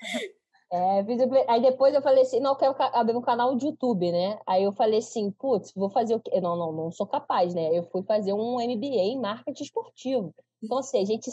[0.74, 1.04] É,
[1.50, 4.40] aí depois eu falei assim, não, eu quero abrir um canal de YouTube, né?
[4.48, 6.40] Aí eu falei assim, putz, vou fazer o quê?
[6.40, 7.78] Não, não, não sou capaz, né?
[7.78, 10.34] Eu fui fazer um MBA em marketing esportivo.
[10.64, 11.30] Então, assim, a gente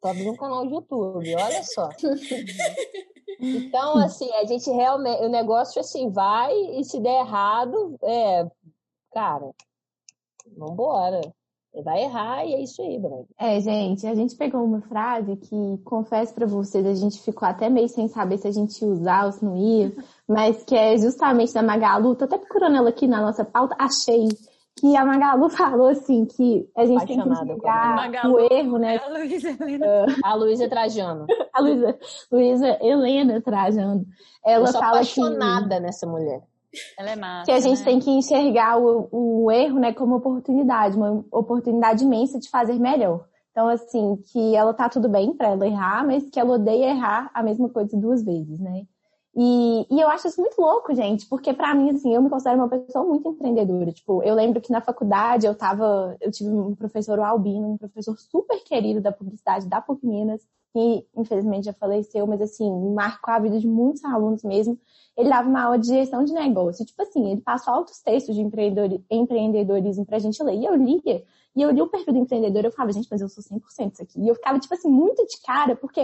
[0.00, 1.88] tô abrindo um canal de YouTube, olha só.
[3.40, 8.44] Então, assim, a gente realmente, o negócio assim, vai e se der errado, é,
[9.12, 9.54] cara,
[10.56, 11.20] vambora
[11.84, 13.26] vai errar e é isso aí, Bruno.
[13.38, 17.68] É, gente, a gente pegou uma frase que, confesso para vocês, a gente ficou até
[17.68, 19.92] meio sem saber se a gente ia usar ou se não ia,
[20.26, 24.28] mas que é justamente da Magalu, tô até procurando ela aqui na nossa pauta, achei
[24.78, 28.98] que a Magalu falou assim que a gente tem que enxergar o erro, né?
[28.98, 30.06] A Luísa Helena.
[30.22, 31.26] A Luísa Trajano.
[31.52, 31.98] a Luísa,
[32.30, 34.06] Luísa Helena Trajano.
[34.44, 35.80] Ela Eu sou fala apaixonada que...
[35.80, 36.42] nessa mulher.
[36.98, 37.84] Ela é massa, que a gente né?
[37.84, 43.26] tem que enxergar o, o erro, né, como oportunidade, uma oportunidade imensa de fazer melhor.
[43.50, 47.30] Então, assim, que ela tá tudo bem para ela errar, mas que ela odeia errar
[47.34, 48.86] a mesma coisa duas vezes, né?
[49.34, 52.58] E, e eu acho isso muito louco, gente, porque para mim, assim, eu me considero
[52.58, 53.92] uma pessoa muito empreendedora.
[53.92, 57.76] Tipo, eu lembro que na faculdade eu tava, eu tive um professor, o Albino, um
[57.76, 60.42] professor super querido da publicidade da PUC Minas,
[60.72, 64.78] que infelizmente já faleceu, mas assim, marcou a vida de muitos alunos mesmo.
[65.16, 66.84] Ele dava uma aula de gestão de negócio.
[66.84, 70.56] Tipo assim, ele passou altos textos de empreendedorismo pra gente ler.
[70.56, 71.24] E eu lia,
[71.56, 74.02] e eu li o perfil do empreendedor, eu falava, gente, mas eu sou 100% isso
[74.02, 74.20] aqui.
[74.20, 76.00] E eu ficava, tipo assim, muito de cara, porque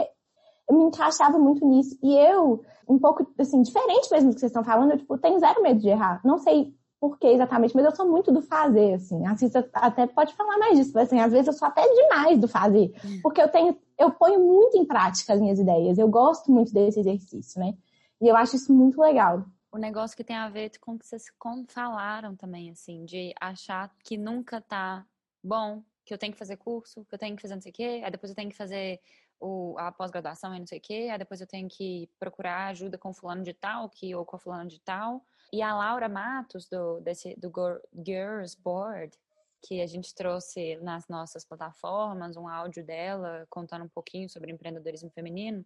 [0.68, 1.96] eu me encaixava muito nisso.
[2.02, 5.38] E eu, um pouco, assim, diferente mesmo do que vocês estão falando, eu, tipo, tenho
[5.38, 6.20] zero medo de errar.
[6.24, 6.74] Não sei
[7.04, 9.26] por que exatamente, mas eu sou muito do fazer, assim.
[9.26, 12.38] A Cissa até pode falar mais disso, mas assim, às vezes eu sou até demais
[12.38, 12.94] do fazer.
[13.22, 15.98] Porque eu tenho, eu ponho muito em prática as minhas ideias.
[15.98, 17.76] Eu gosto muito desse exercício, né?
[18.22, 19.44] E eu acho isso muito legal.
[19.70, 21.24] O negócio que tem a ver com o que vocês
[21.68, 25.04] falaram também, assim, de achar que nunca tá
[25.42, 27.74] bom, que eu tenho que fazer curso, que eu tenho que fazer não sei o
[27.74, 28.98] quê, aí depois eu tenho que fazer
[29.38, 32.96] o, a pós-graduação e não sei o quê, aí depois eu tenho que procurar ajuda
[32.96, 35.22] com fulano de tal, que, ou com fulano de tal.
[35.54, 37.48] E a Laura Matos, do, desse, do
[37.94, 39.16] Girls Board,
[39.62, 45.10] que a gente trouxe nas nossas plataformas, um áudio dela contando um pouquinho sobre empreendedorismo
[45.10, 45.64] feminino.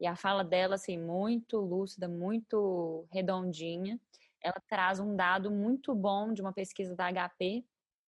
[0.00, 4.00] E a fala dela, assim, muito lúcida, muito redondinha.
[4.42, 7.64] Ela traz um dado muito bom de uma pesquisa da HP,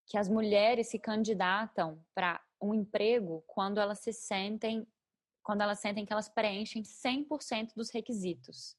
[0.08, 4.84] que as mulheres se candidatam para um emprego quando elas se sentem,
[5.40, 8.76] quando elas sentem que elas preenchem 100% dos requisitos.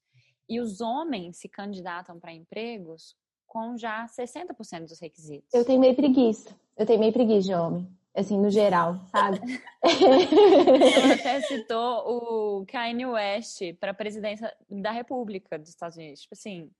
[0.48, 3.16] E os homens se candidatam para empregos
[3.46, 5.48] com já 60% dos requisitos.
[5.52, 6.50] Eu tenho meio preguiça.
[6.76, 7.88] Eu tenho meio preguiça de homem.
[8.14, 9.40] Assim, no geral, sabe?
[9.82, 16.20] Ela até citou o Kanye West para a presidência da República dos Estados Unidos.
[16.20, 16.70] Tipo assim,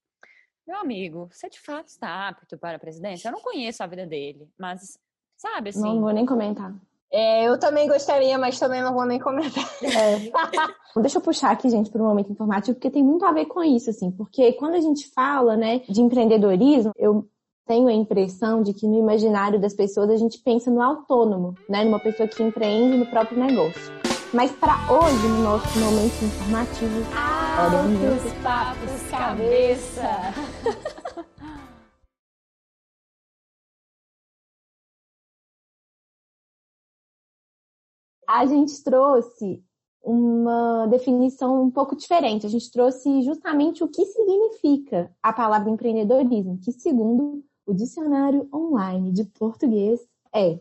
[0.66, 3.28] meu amigo, você de fato está apto para a presidência?
[3.28, 4.98] Eu não conheço a vida dele, mas,
[5.36, 5.80] sabe assim.
[5.80, 6.74] Não vou nem comentar.
[7.16, 9.64] É, eu também gostaria, mas também não vou nem comentar.
[9.84, 11.00] É.
[11.00, 13.62] Deixa eu puxar aqui, gente, para um momento informativo, porque tem muito a ver com
[13.62, 14.10] isso, assim.
[14.10, 17.24] Porque quando a gente fala, né, de empreendedorismo, eu
[17.66, 21.84] tenho a impressão de que no imaginário das pessoas a gente pensa no autônomo, né,
[21.84, 23.92] numa pessoa que empreende no próprio negócio.
[24.32, 30.34] Mas para hoje, no nosso momento informativo, Altos papos cabeça.
[38.28, 39.62] A gente trouxe
[40.02, 42.46] uma definição um pouco diferente.
[42.46, 49.10] A gente trouxe justamente o que significa a palavra empreendedorismo, que segundo o dicionário online
[49.10, 50.00] de português
[50.34, 50.58] é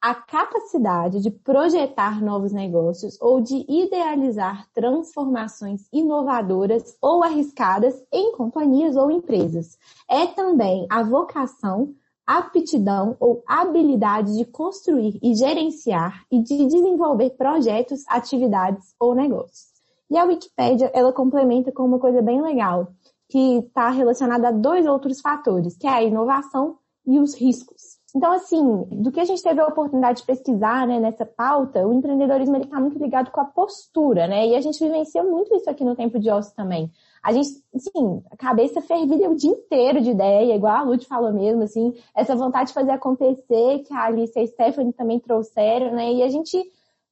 [0.00, 8.96] a capacidade de projetar novos negócios ou de idealizar transformações inovadoras ou arriscadas em companhias
[8.96, 9.76] ou empresas.
[10.08, 11.94] É também a vocação
[12.28, 19.68] aptidão ou habilidade de construir e gerenciar e de desenvolver projetos, atividades ou negócios.
[20.10, 22.88] E a Wikipédia, ela complementa com uma coisa bem legal,
[23.30, 26.76] que está relacionada a dois outros fatores, que é a inovação
[27.06, 27.98] e os riscos.
[28.14, 31.94] Então, assim, do que a gente teve a oportunidade de pesquisar né, nessa pauta, o
[31.94, 34.48] empreendedorismo está muito ligado com a postura, né?
[34.48, 36.90] E a gente vivencia muito isso aqui no tempo de ócio também.
[37.28, 41.30] A gente, assim, a cabeça fervilha o dia inteiro de ideia, igual a Lud falou
[41.30, 45.94] mesmo, assim, essa vontade de fazer acontecer, que a Alice e a Stephanie também trouxeram,
[45.94, 46.10] né?
[46.10, 46.56] E a gente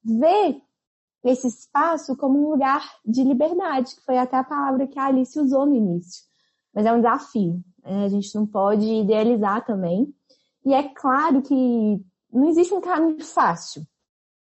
[0.03, 0.59] vê
[1.23, 5.39] esse espaço como um lugar de liberdade, que foi até a palavra que a Alice
[5.39, 6.23] usou no início.
[6.73, 8.05] Mas é um desafio, né?
[8.05, 10.11] a gente não pode idealizar também.
[10.65, 12.03] E é claro que
[12.33, 13.83] não existe um caminho fácil.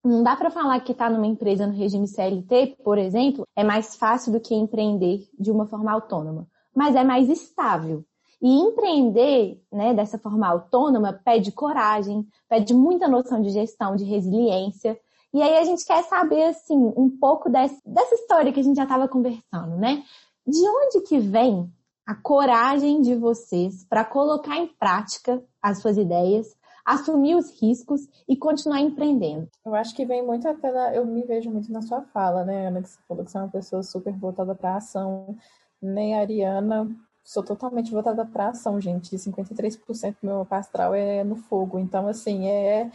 [0.03, 3.63] Não dá para falar que estar tá numa empresa no regime CLT, por exemplo, é
[3.63, 6.45] mais fácil do que empreender de uma forma autônoma,
[6.75, 8.03] mas é mais estável.
[8.41, 14.99] E empreender né, dessa forma autônoma pede coragem, pede muita noção de gestão, de resiliência.
[15.33, 18.75] E aí a gente quer saber, assim, um pouco dessa, dessa história que a gente
[18.75, 20.03] já estava conversando, né?
[20.45, 21.71] De onde que vem
[22.05, 26.53] a coragem de vocês para colocar em prática as suas ideias,
[26.85, 29.49] assumir os riscos e continuar empreendendo.
[29.65, 32.67] Eu acho que vem muito a pena, eu me vejo muito na sua fala, né,
[32.67, 35.37] Ana, que você falou que você é uma pessoa super voltada para a ação,
[35.81, 36.89] nem a Ariana,
[37.23, 42.47] sou totalmente voltada para ação, gente, 53% do meu astral é no fogo, então, assim,
[42.47, 42.91] é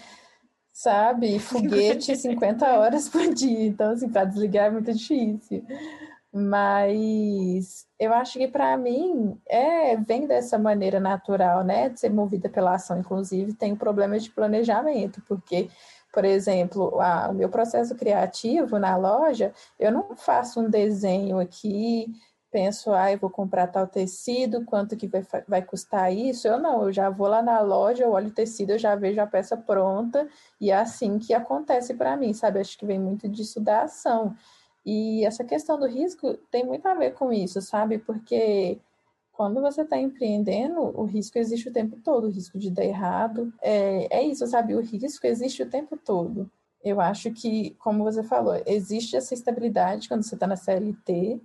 [0.78, 3.66] sabe, foguete 50 horas por dia.
[3.66, 5.64] Então, assim, para desligar é muito difícil.
[6.39, 12.49] Mas eu acho que para mim é vem dessa maneira natural, né, de ser movida
[12.49, 13.01] pela ação.
[13.01, 15.68] Inclusive, tem problemas de planejamento, porque,
[16.12, 22.07] por exemplo, a, o meu processo criativo na loja, eu não faço um desenho aqui,
[22.51, 26.47] penso, ah, eu vou comprar tal tecido, quanto que vai, vai custar isso?
[26.47, 29.20] Eu não, eu já vou lá na loja, eu olho o tecido, eu já vejo
[29.20, 30.28] a peça pronta,
[30.61, 32.61] e é assim que acontece para mim, sabe?
[32.61, 34.34] Acho que vem muito disso da ação.
[34.91, 37.99] E essa questão do risco tem muito a ver com isso, sabe?
[37.99, 38.78] Porque
[39.30, 43.53] quando você está empreendendo, o risco existe o tempo todo, o risco de dar errado.
[43.61, 44.74] É, é isso, sabe?
[44.74, 46.51] O risco existe o tempo todo.
[46.82, 51.39] Eu acho que, como você falou, existe essa estabilidade quando você está na CLT,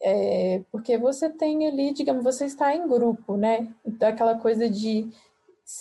[0.00, 3.66] é, porque você tem ali, digamos, você está em grupo, né?
[3.84, 5.10] Então, aquela coisa de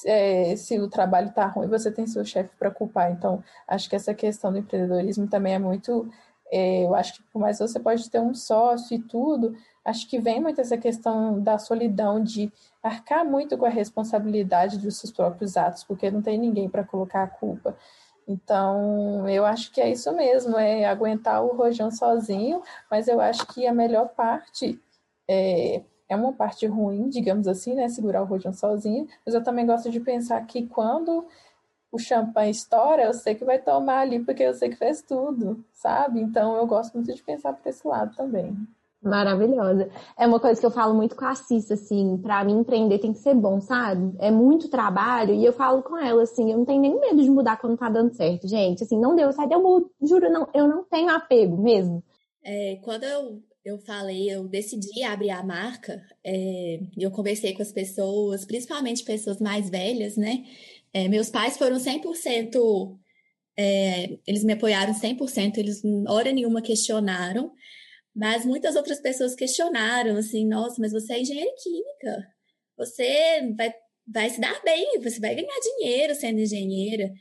[0.05, 3.11] é, se o trabalho está ruim, você tem seu chefe para culpar.
[3.11, 6.09] Então, acho que essa questão do empreendedorismo também é muito
[6.51, 10.19] eu acho que por mais que você pode ter um sócio e tudo, acho que
[10.19, 15.57] vem muito essa questão da solidão, de arcar muito com a responsabilidade dos seus próprios
[15.57, 17.75] atos, porque não tem ninguém para colocar a culpa.
[18.27, 23.45] Então, eu acho que é isso mesmo, é aguentar o rojão sozinho, mas eu acho
[23.47, 24.79] que a melhor parte
[25.27, 27.89] é, é uma parte ruim, digamos assim, né?
[27.89, 31.25] Segurar o rojão sozinho, mas eu também gosto de pensar que quando
[31.91, 35.63] o champanhe estoura, eu sei que vai tomar ali porque eu sei que fez tudo,
[35.73, 36.21] sabe?
[36.21, 38.55] Então eu gosto muito de pensar por esse lado também.
[39.01, 39.89] Maravilhosa.
[40.17, 43.13] É uma coisa que eu falo muito com a Cissa, assim, pra mim empreender tem
[43.13, 44.13] que ser bom, sabe?
[44.19, 47.29] É muito trabalho e eu falo com ela, assim, eu não tenho nem medo de
[47.29, 48.83] mudar quando tá dando certo, gente.
[48.83, 49.89] Assim, não deu certo, eu mudo.
[50.01, 52.03] Juro, não, eu não tenho apego mesmo.
[52.43, 57.71] É, quando eu, eu falei, eu decidi abrir a marca, é, eu conversei com as
[57.71, 60.43] pessoas, principalmente pessoas mais velhas, né?
[60.93, 62.97] É, meus pais foram 100%,
[63.57, 67.51] é, eles me apoiaram 100%, eles hora nenhuma questionaram,
[68.15, 72.27] mas muitas outras pessoas questionaram, assim, nossa, mas você é engenheira química,
[72.77, 73.73] você vai,
[74.07, 77.11] vai se dar bem, você vai ganhar dinheiro sendo engenheira.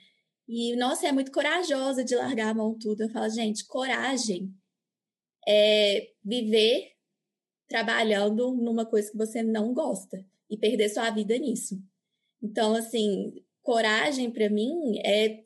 [0.48, 3.02] E, nossa, é muito corajosa de largar a mão tudo.
[3.02, 4.50] Eu falo, gente, coragem
[5.46, 6.92] é viver
[7.68, 11.76] trabalhando numa coisa que você não gosta e perder sua vida nisso.
[12.42, 15.44] Então, assim, coragem para mim é.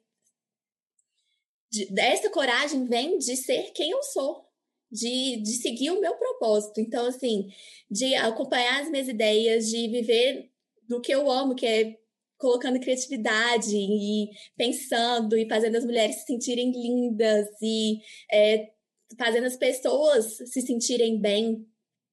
[1.97, 4.45] Essa coragem vem de ser quem eu sou,
[4.91, 6.81] de, de seguir o meu propósito.
[6.81, 7.49] Então, assim,
[7.91, 10.51] de acompanhar as minhas ideias, de viver
[10.87, 11.97] do que eu amo, que é
[12.43, 18.01] colocando criatividade e pensando e fazendo as mulheres se sentirem lindas e
[18.31, 18.69] é,
[19.17, 21.65] fazendo as pessoas se sentirem bem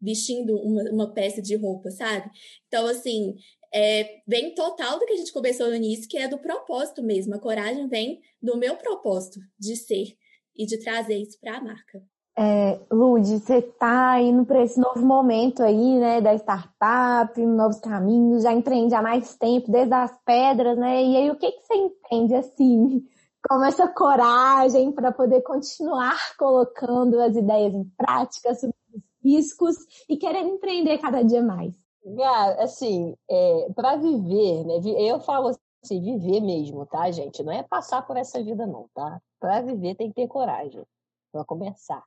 [0.01, 2.29] vestindo uma, uma peça de roupa, sabe?
[2.67, 3.35] Então, assim,
[3.73, 7.35] é, vem total do que a gente conversou no início, que é do propósito mesmo.
[7.35, 10.15] A coragem vem do meu propósito de ser
[10.55, 12.03] e de trazer isso para a marca.
[12.37, 18.43] É, Lud, você está indo para esse novo momento aí, né, da startup, novos caminhos,
[18.43, 21.03] já empreende há mais tempo, desde as pedras, né?
[21.03, 23.05] E aí, o que, que você entende, assim,
[23.45, 29.75] como essa coragem para poder continuar colocando as ideias em prática, assumir os riscos
[30.07, 31.88] e querer empreender cada dia mais?
[32.17, 34.75] Cara, assim, é, para viver, né?
[34.97, 35.49] Eu falo
[35.83, 37.43] assim, viver mesmo, tá, gente?
[37.43, 39.21] Não é passar por essa vida, não, tá?
[39.39, 40.83] Para viver tem que ter coragem,
[41.31, 42.03] para começar.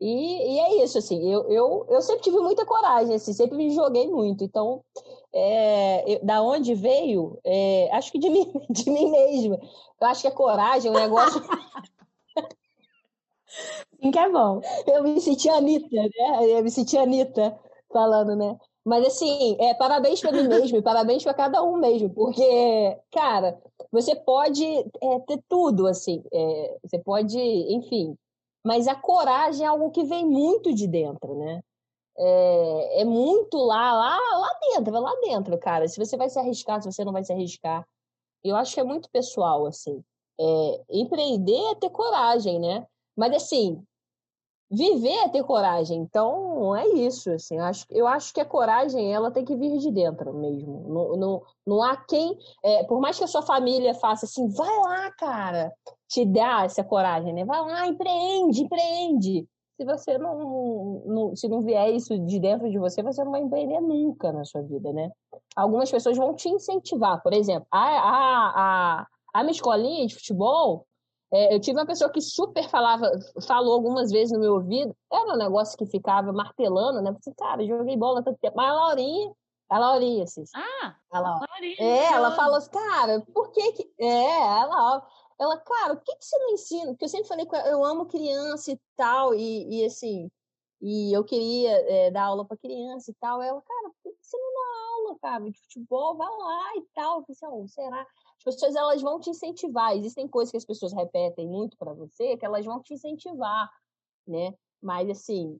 [0.00, 3.70] E, e, é isso, assim, eu, eu, eu sempre tive muita coragem, assim, sempre me
[3.74, 4.44] joguei muito.
[4.44, 4.82] Então,
[5.32, 9.58] é, eu, da onde veio, é, acho que de mim, de mim mesma.
[10.00, 11.42] Eu acho que a coragem é um negócio.
[14.00, 14.60] Sim, que é bom.
[14.86, 16.46] Eu me senti Anitta, né?
[16.50, 17.58] Eu me senti Anitta
[17.92, 18.58] falando, né?
[18.88, 23.60] Mas assim, é, parabéns para mim mesmo e parabéns para cada um mesmo, porque, cara,
[23.92, 28.16] você pode é, ter tudo, assim, é, você pode, enfim,
[28.64, 31.60] mas a coragem é algo que vem muito de dentro, né?
[32.16, 35.86] É, é muito lá, lá, lá dentro, é lá dentro, cara.
[35.86, 37.86] Se você vai se arriscar, se você não vai se arriscar.
[38.42, 40.02] Eu acho que é muito pessoal, assim.
[40.40, 42.86] É, empreender é ter coragem, né?
[43.14, 43.82] Mas, assim,
[44.70, 45.98] viver é ter coragem.
[46.00, 47.56] Então, é isso, assim.
[47.56, 50.84] Eu acho, eu acho que a coragem, ela tem que vir de dentro mesmo.
[50.88, 52.36] Não, não, não há quem...
[52.62, 55.72] É, por mais que a sua família faça assim, vai lá, cara
[56.08, 57.44] te dá essa coragem, né?
[57.44, 59.46] Vai lá, empreende, empreende.
[59.76, 63.42] Se você não, não, se não vier isso de dentro de você, você não vai
[63.42, 65.10] empreender nunca na sua vida, né?
[65.54, 67.22] Algumas pessoas vão te incentivar.
[67.22, 70.86] Por exemplo, a, a, a, a minha escolinha de futebol,
[71.32, 73.10] é, eu tive uma pessoa que super falava,
[73.46, 77.12] falou algumas vezes no meu ouvido, era um negócio que ficava martelando, né?
[77.12, 78.56] Porque, cara, joguei bola tanto tempo.
[78.56, 79.32] Mas a Laurinha,
[79.68, 80.44] a Laurinha, assim.
[80.54, 81.76] Ah, a Laurinha.
[81.78, 83.92] É, ela falou assim, cara, por que que...
[84.00, 85.06] É, ela...
[85.40, 86.86] Ela, cara, por que, que você não ensina?
[86.90, 90.28] Porque eu sempre falei que eu amo criança e tal, e, e assim,
[90.80, 93.42] e eu queria é, dar aula para criança e tal.
[93.42, 94.52] Ela, cara, por que, que você não
[95.08, 96.16] aula, cara, de futebol?
[96.16, 97.20] Vai lá e tal.
[97.28, 98.06] Eu falei assim, será?
[98.38, 99.96] As pessoas, elas vão te incentivar.
[99.96, 103.70] Existem coisas que as pessoas repetem muito para você, que elas vão te incentivar,
[104.26, 104.54] né?
[104.80, 105.58] Mas, assim,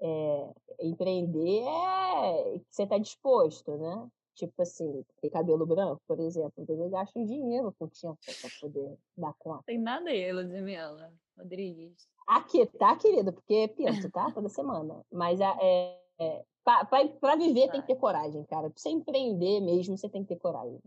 [0.00, 4.08] é, empreender é você está disposto, né?
[4.34, 9.34] Tipo assim, ter cabelo branco, por exemplo, eu gasto dinheiro com tinta para poder dar
[9.36, 9.64] conta.
[9.66, 12.08] Tem nada aí, Ludmilla Rodrigues.
[12.28, 13.32] Aqui, tá, querido?
[13.32, 14.30] Porque penso, tá?
[14.30, 15.04] Toda semana.
[15.10, 18.68] Mas é, é para viver tem que ter coragem, cara.
[18.68, 20.78] Pra você empreender mesmo, você tem que ter coragem.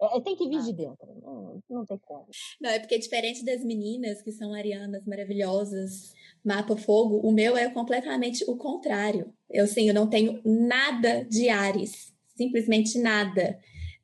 [0.00, 2.26] É, é tem que vir de dentro, não, não tem como.
[2.60, 6.12] Não, é porque diferente das meninas, que são arianas maravilhosas,
[6.44, 9.32] mapa fogo, o meu é completamente o contrário.
[9.48, 13.58] Eu, sim, eu não tenho nada de Ares simplesmente nada.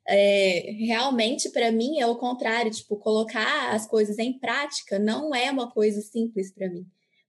[0.07, 2.69] É, realmente, para mim, é o contrário.
[2.69, 6.85] Tipo, colocar as coisas em prática não é uma coisa simples para mim.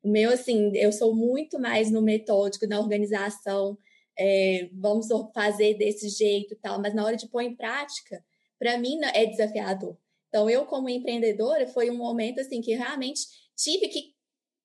[0.06, 3.76] O meu, assim, eu sou muito mais no metódico, na organização.
[4.16, 8.24] É, vamos fazer desse jeito e tal, mas na hora de pôr em prática,
[8.56, 9.96] para mim é desafiador.
[10.28, 13.22] Então, eu, como empreendedora, foi um momento assim que realmente
[13.56, 14.14] tive que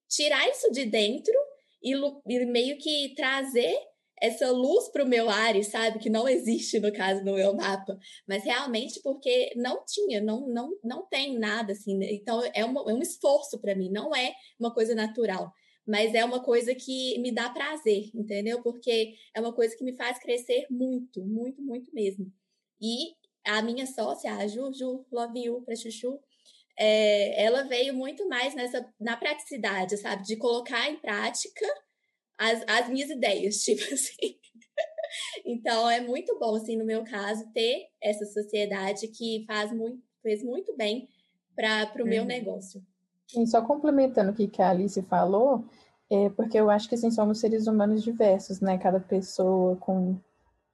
[0.07, 1.33] tirar isso de dentro
[1.81, 3.75] e, e meio que trazer
[4.21, 5.97] essa luz para o meu Ares, sabe?
[5.99, 7.97] Que não existe, no caso, no meu mapa.
[8.27, 11.97] Mas realmente porque não tinha, não, não, não tem nada assim.
[11.97, 12.13] Né?
[12.13, 15.51] Então é, uma, é um esforço para mim, não é uma coisa natural.
[15.87, 18.61] mas é uma coisa que me dá prazer, entendeu?
[18.61, 22.31] Porque é uma coisa que me faz crescer muito, muito, muito mesmo.
[22.79, 23.15] E
[23.45, 26.19] a minha sócia, a Juju, love you pra Chuchu,
[26.77, 30.23] é, ela veio muito mais nessa na praticidade, sabe?
[30.23, 31.65] De colocar em prática
[32.41, 34.39] as, as minhas ideias, tipo assim.
[35.45, 40.43] então é muito bom, assim, no meu caso, ter essa sociedade que faz muito, fez
[40.43, 41.07] muito bem
[41.55, 42.09] para o uhum.
[42.09, 42.83] meu negócio.
[43.35, 45.63] E só complementando o que a Alice falou,
[46.09, 48.77] é porque eu acho que assim, somos seres humanos diversos, né?
[48.77, 50.17] Cada pessoa com,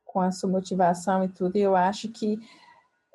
[0.06, 1.58] com a sua motivação e tudo.
[1.58, 2.40] E eu acho que,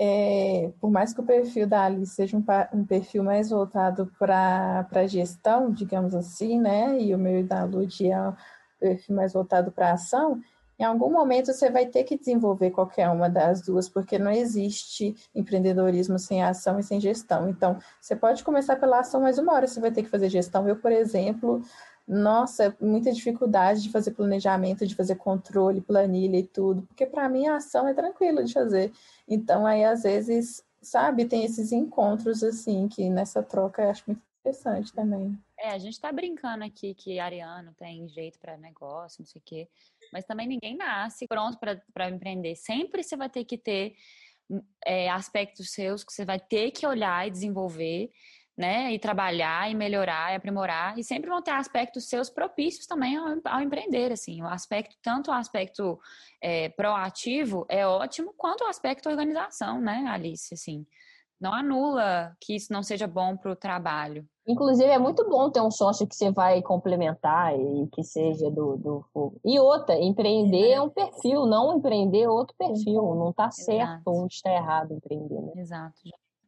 [0.04, 2.44] é, por mais que o perfil da Alice seja um,
[2.74, 7.00] um perfil mais voltado para a gestão, digamos assim, né?
[7.00, 8.34] E o meu e da Lud é um
[8.80, 10.42] perfil mais voltado para ação,
[10.76, 15.14] em algum momento você vai ter que desenvolver qualquer uma das duas, porque não existe
[15.32, 17.48] empreendedorismo sem ação e sem gestão.
[17.48, 20.66] Então, você pode começar pela ação, mas uma hora você vai ter que fazer gestão.
[20.66, 21.62] Eu, por exemplo,
[22.06, 27.46] nossa, muita dificuldade de fazer planejamento, de fazer controle, planilha e tudo, porque para mim
[27.46, 28.92] a ação é tranquila de fazer.
[29.28, 34.22] Então, aí às vezes, sabe, tem esses encontros assim, que nessa troca eu acho muito
[34.40, 35.38] interessante também.
[35.58, 39.44] É, a gente está brincando aqui que Ariano tem jeito para negócio, não sei o
[39.44, 39.68] quê,
[40.12, 42.56] mas também ninguém nasce pronto para empreender.
[42.56, 43.94] Sempre você vai ter que ter
[44.84, 48.10] é, aspectos seus que você vai ter que olhar e desenvolver
[48.56, 48.92] né?
[48.92, 50.98] E trabalhar e melhorar e aprimorar.
[50.98, 54.42] E sempre vão ter aspectos seus propícios também ao, ao empreender, assim.
[54.42, 55.98] O aspecto, tanto o aspecto
[56.40, 60.86] é, proativo é ótimo, quanto o aspecto organização, né, Alice, assim.
[61.40, 64.24] Não anula que isso não seja bom para o trabalho.
[64.46, 68.76] Inclusive, é muito bom ter um sócio que você vai complementar e que seja do,
[68.76, 73.14] do E outra, empreender é um perfil, não empreender é outro perfil.
[73.16, 75.40] Não está certo onde está errado empreender.
[75.40, 75.52] Né?
[75.56, 76.00] Exato.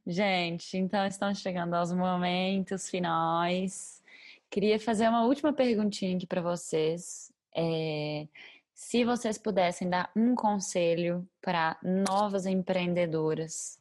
[0.07, 4.02] Gente, então estamos chegando aos momentos finais.
[4.50, 7.32] Queria fazer uma última perguntinha aqui para vocês.
[7.57, 8.28] É,
[8.74, 13.78] se vocês pudessem dar um conselho para novas empreendedoras,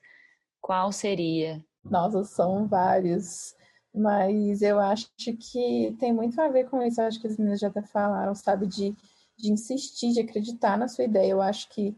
[0.62, 1.62] qual seria?
[1.84, 3.54] Nossa, são vários,
[3.94, 7.02] mas eu acho que tem muito a ver com isso.
[7.02, 8.96] Eu acho que as meninas já até falaram, sabe, de,
[9.38, 11.32] de insistir, de acreditar na sua ideia.
[11.32, 11.94] Eu acho que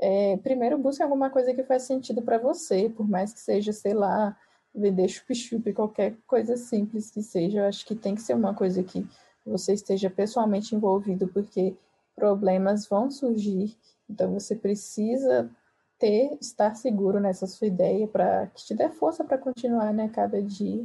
[0.00, 3.92] é, primeiro busque alguma coisa que faz sentido para você, por mais que seja, sei
[3.92, 4.36] lá,
[4.74, 7.60] vender chup-chup, qualquer coisa simples que seja.
[7.60, 9.06] Eu acho que tem que ser uma coisa que
[9.44, 11.74] você esteja pessoalmente envolvido, porque
[12.16, 13.76] problemas vão surgir.
[14.08, 15.50] Então você precisa
[15.98, 20.42] ter, estar seguro nessa sua ideia para que te dê força para continuar, né, cada
[20.42, 20.82] dia.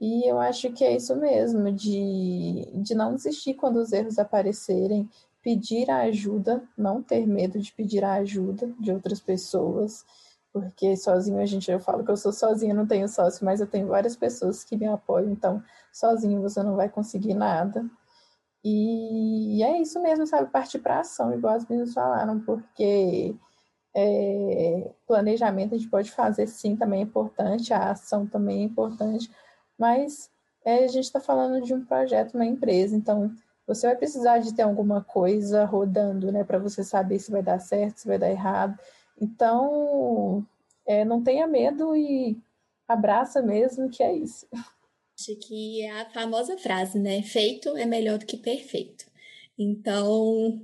[0.00, 5.06] E eu acho que é isso mesmo, de, de não desistir quando os erros aparecerem,
[5.42, 10.04] pedir a ajuda, não ter medo de pedir a ajuda de outras pessoas,
[10.52, 13.66] porque sozinho a gente, eu falo que eu sou sozinha, não tenho sócio, mas eu
[13.66, 15.62] tenho várias pessoas que me apoiam, então
[15.92, 17.84] sozinho você não vai conseguir nada.
[18.64, 20.50] E é isso mesmo, sabe?
[20.50, 23.34] Partir para ação, igual as meninas falaram, porque
[23.94, 29.30] é, planejamento a gente pode fazer sim, também é importante, a ação também é importante,
[29.78, 30.30] mas
[30.64, 33.32] é, a gente está falando de um projeto, uma empresa, então
[33.74, 37.60] você vai precisar de ter alguma coisa rodando, né, para você saber se vai dar
[37.60, 38.76] certo, se vai dar errado.
[39.20, 40.44] Então,
[40.84, 42.36] é, não tenha medo e
[42.88, 44.44] abraça mesmo, que é isso.
[45.16, 47.22] Acho que é a famosa frase, né?
[47.22, 49.04] Feito é melhor do que perfeito.
[49.56, 50.60] Então,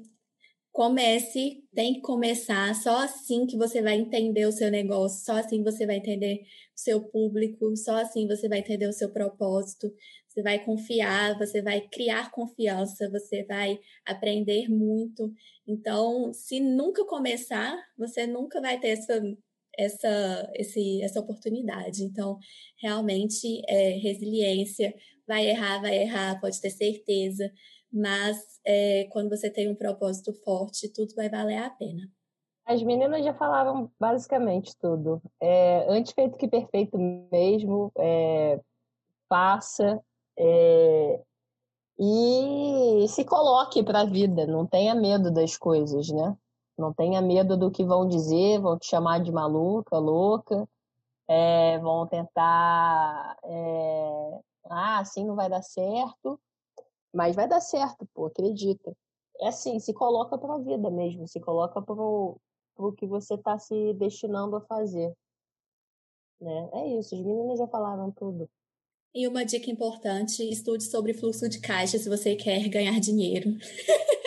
[0.76, 2.74] comece, tem que começar.
[2.74, 6.78] Só assim que você vai entender o seu negócio, só assim você vai entender o
[6.78, 9.90] seu público, só assim você vai entender o seu propósito,
[10.28, 15.32] você vai confiar, você vai criar confiança, você vai aprender muito.
[15.66, 19.18] Então, se nunca começar, você nunca vai ter essa
[19.78, 22.02] essa, esse, essa oportunidade.
[22.02, 22.38] Então,
[22.80, 24.94] realmente, é, resiliência,
[25.26, 27.52] vai errar, vai errar, pode ter certeza,
[27.92, 32.02] mas é, quando você tem um propósito forte, tudo vai valer a pena.
[32.64, 35.22] As meninas já falaram basicamente tudo.
[35.40, 36.98] É, antes feito que perfeito
[37.30, 38.60] mesmo, é,
[39.28, 40.00] faça,
[40.36, 41.22] é,
[41.98, 46.36] e se coloque para a vida, não tenha medo das coisas, né?
[46.76, 50.68] Não tenha medo do que vão dizer, vão te chamar de maluca, louca,
[51.28, 53.36] é, vão tentar.
[54.68, 56.38] Ah, assim não vai dar certo,
[57.16, 58.94] mas vai dar certo, pô, acredita.
[59.40, 62.38] É assim, se coloca para a vida mesmo, se coloca para o
[62.94, 65.14] que você está se destinando a fazer.
[66.38, 66.70] Né?
[66.74, 68.50] É isso, as meninas já falaram tudo.
[69.14, 73.56] E uma dica importante: estude sobre fluxo de caixa se você quer ganhar dinheiro.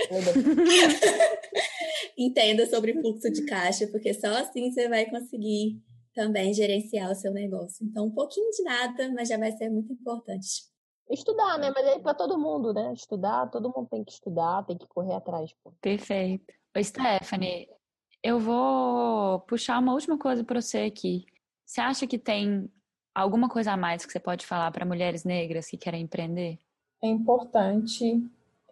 [2.18, 5.80] Entenda sobre fluxo de caixa, porque só assim você vai conseguir
[6.16, 7.86] também gerenciar o seu negócio.
[7.86, 10.68] Então, um pouquinho de nada, mas já vai ser muito importante.
[11.10, 11.72] Estudar, né?
[11.72, 12.94] Mas é para todo mundo, né?
[12.94, 15.52] Estudar, todo mundo tem que estudar, tem que correr atrás.
[15.64, 15.74] Pô.
[15.82, 16.54] Perfeito.
[16.76, 17.68] Oi, Stephanie,
[18.24, 21.26] eu vou puxar uma última coisa para você aqui.
[21.66, 22.70] Você acha que tem
[23.14, 26.60] alguma coisa a mais que você pode falar para mulheres negras que querem empreender?
[27.02, 28.24] É importante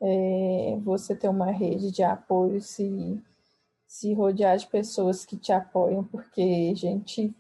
[0.01, 3.21] é, você ter uma rede de apoio, se,
[3.87, 7.33] se rodear de pessoas que te apoiam, porque gente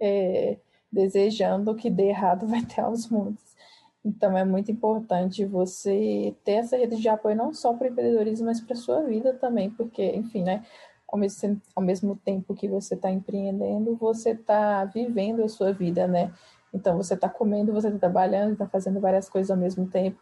[0.00, 0.58] é,
[0.90, 3.55] desejando que dê errado vai ter aos montes.
[4.06, 8.46] Então é muito importante você ter essa rede de apoio não só para o empreendedorismo,
[8.46, 10.64] mas para a sua vida também, porque, enfim, né?
[11.08, 16.06] Ao mesmo, ao mesmo tempo que você está empreendendo, você está vivendo a sua vida,
[16.06, 16.32] né?
[16.72, 20.18] Então você está comendo, você está trabalhando, está fazendo várias coisas ao mesmo tempo.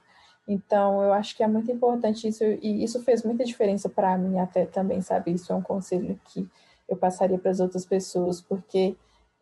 [0.48, 4.38] Então eu acho que é muito importante isso e isso fez muita diferença para mim
[4.38, 5.32] até também, sabe?
[5.32, 6.48] Isso é um conselho que
[6.88, 8.96] eu passaria para as outras pessoas, porque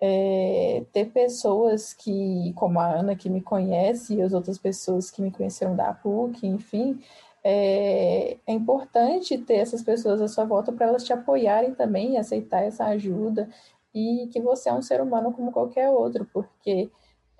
[0.04, 5.22] é, ter pessoas que, como a Ana, que me conhece, e as outras pessoas que
[5.22, 7.00] me conheceram da PUC, enfim,
[7.44, 12.64] é, é importante ter essas pessoas à sua volta para elas te apoiarem também, aceitar
[12.64, 13.48] essa ajuda,
[13.94, 16.90] e que você é um ser humano como qualquer outro, porque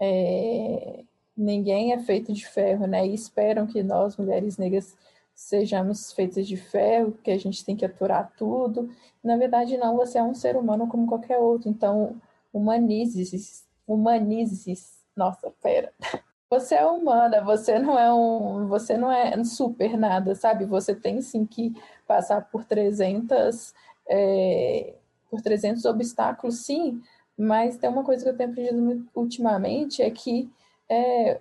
[0.01, 1.03] é,
[1.37, 3.05] ninguém é feito de ferro, né?
[3.05, 4.97] E esperam que nós, mulheres negras,
[5.35, 8.89] sejamos feitas de ferro, que a gente tem que aturar tudo.
[9.25, 11.69] Na verdade, não, você é um ser humano como qualquer outro.
[11.69, 12.21] Então,
[12.53, 15.93] humanizes, humanizes, nossa, pera.
[16.51, 20.67] Você é humana, você não é um, você não é super nada, sabe?
[20.67, 21.73] Você tem sim que
[22.07, 23.73] passar por 300
[24.07, 24.95] é,
[25.31, 27.01] por 300 obstáculos, sim,
[27.39, 30.51] mas tem uma coisa que eu tenho aprendido ultimamente é que
[30.91, 31.41] é,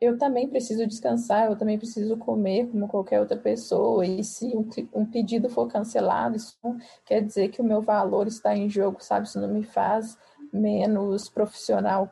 [0.00, 4.68] eu também preciso descansar, eu também preciso comer como qualquer outra pessoa, e se um,
[4.94, 9.02] um, pedido for cancelado, isso não quer dizer que o meu valor está em jogo,
[9.02, 9.26] sabe?
[9.26, 10.16] Isso não me faz
[10.52, 12.10] menos profissional.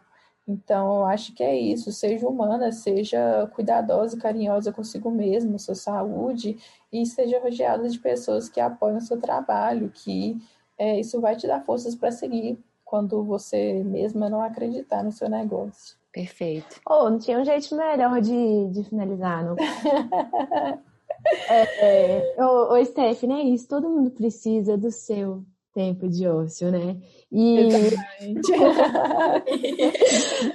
[0.48, 1.90] Então, eu acho que é isso.
[1.90, 6.56] Seja humana, seja cuidadosa, carinhosa consigo mesma, sua saúde,
[6.92, 10.36] e seja rodeada de pessoas que apoiam o seu trabalho, que
[10.78, 15.28] é, isso vai te dar forças para seguir quando você mesma não acreditar no seu
[15.28, 15.96] negócio.
[16.12, 16.80] Perfeito.
[16.88, 19.56] Oh, não tinha um jeito melhor de, de finalizar, não?
[21.50, 23.68] é, é, ô, ô, Stephanie, é isso.
[23.68, 25.44] Todo mundo precisa do seu
[25.76, 26.96] tempo de ócio, né?
[27.30, 27.68] E...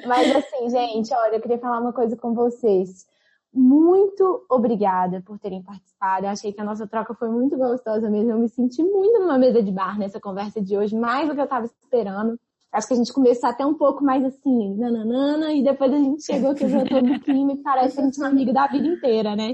[0.07, 3.05] Mas assim, gente, olha, eu queria falar uma coisa com vocês.
[3.53, 6.26] Muito obrigada por terem participado.
[6.26, 8.32] Eu achei que a nossa troca foi muito gostosa mesmo.
[8.32, 11.41] Eu me senti muito numa mesa de bar nessa conversa de hoje, mais do que
[11.41, 12.39] eu estava esperando.
[12.72, 16.24] Acho que a gente começou até um pouco mais assim, nananana, e depois a gente
[16.24, 18.88] chegou que já tô no clima e parece que a gente é amigo da vida
[18.88, 19.53] inteira, né?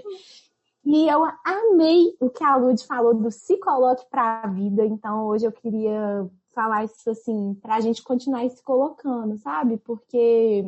[0.90, 4.86] E eu amei o que a Lud falou do se coloque para a vida.
[4.86, 6.26] Então hoje eu queria
[6.56, 9.76] falar isso assim, para a gente continuar se colocando, sabe?
[9.80, 10.64] Porque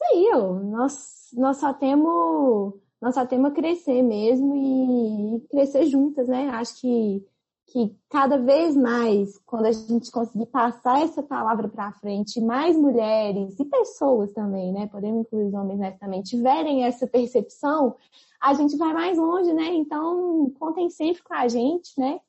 [0.00, 6.48] aí, ó, nós, nós só temos nós só temos crescer mesmo e crescer juntas, né?
[6.50, 7.26] Acho que
[7.72, 13.58] que cada vez mais, quando a gente conseguir passar essa palavra para frente, mais mulheres
[13.58, 17.96] e pessoas também, né, podemos incluir os homens nessa também, tiverem essa percepção,
[18.38, 19.68] a gente vai mais longe, né?
[19.72, 22.20] Então, contem sempre com a gente, né?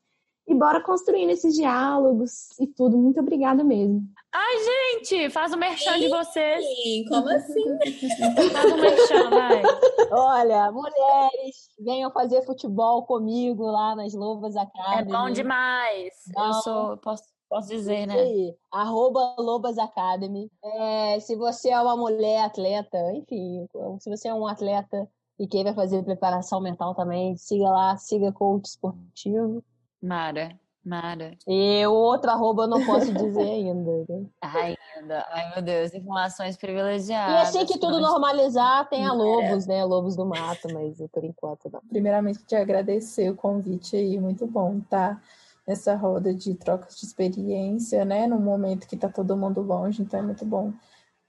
[0.46, 2.98] E bora construindo esses diálogos e tudo.
[2.98, 4.06] Muito obrigada mesmo.
[4.30, 4.56] Ai,
[5.00, 6.64] gente, faz o merchan de vocês.
[6.64, 8.50] Sim, como assim?
[8.52, 9.62] faz o merchan, vai.
[10.10, 15.02] Olha, mulheres, venham fazer futebol comigo lá nas Lobas Academy.
[15.02, 16.12] É bom demais.
[16.34, 16.46] Bom.
[16.46, 18.14] Eu sou, posso, posso dizer, né?
[18.14, 20.50] Aí, arroba Lobas Academy.
[20.62, 23.66] É, se você é uma mulher atleta, enfim,
[24.00, 28.66] se você é um atleta e queira fazer preparação mental também, siga lá, siga coach
[28.66, 29.64] esportivo.
[30.04, 30.50] Mara,
[30.84, 31.34] Mara.
[31.48, 34.04] E o outro arroba eu não posso dizer ainda.
[34.06, 34.26] Né?
[34.42, 35.26] Ainda.
[35.30, 37.54] Ai, meu Deus, informações privilegiadas.
[37.54, 39.82] E assim que tudo normalizar, tem a Lobos, né?
[39.82, 41.80] Lobos do Mato, mas por enquanto não.
[41.88, 45.18] Primeiramente, te agradecer o convite aí, muito bom, tá?
[45.66, 48.26] Nessa roda de trocas de experiência, né?
[48.26, 50.70] No momento que tá todo mundo longe, então é muito bom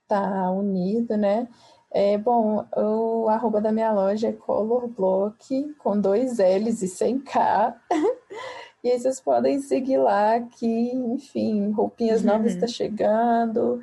[0.02, 1.48] estar tá unido, né?
[1.90, 7.74] É, bom, o arroba da minha loja é colorblock, com dois L's e sem K.
[8.86, 12.28] e aí vocês podem seguir lá que, enfim, roupinhas uhum.
[12.28, 13.82] novas está chegando.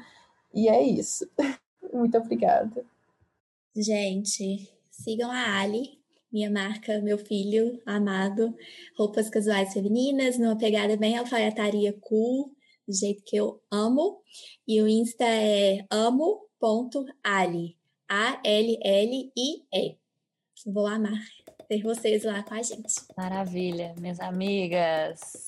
[0.54, 1.30] E é isso.
[1.94, 2.86] Muito obrigada.
[3.76, 6.00] Gente, sigam a Ali,
[6.32, 8.56] minha marca, meu filho amado,
[8.98, 12.56] roupas casuais femininas, numa pegada bem alfaiataria cool,
[12.88, 14.22] do jeito que eu amo.
[14.66, 17.76] E o Insta é amo.ali.
[18.08, 19.98] A-L-L-I-E.
[20.66, 21.43] Vou amar
[21.74, 22.94] ter vocês lá com a gente.
[23.18, 25.46] Maravilha, minhas amigas.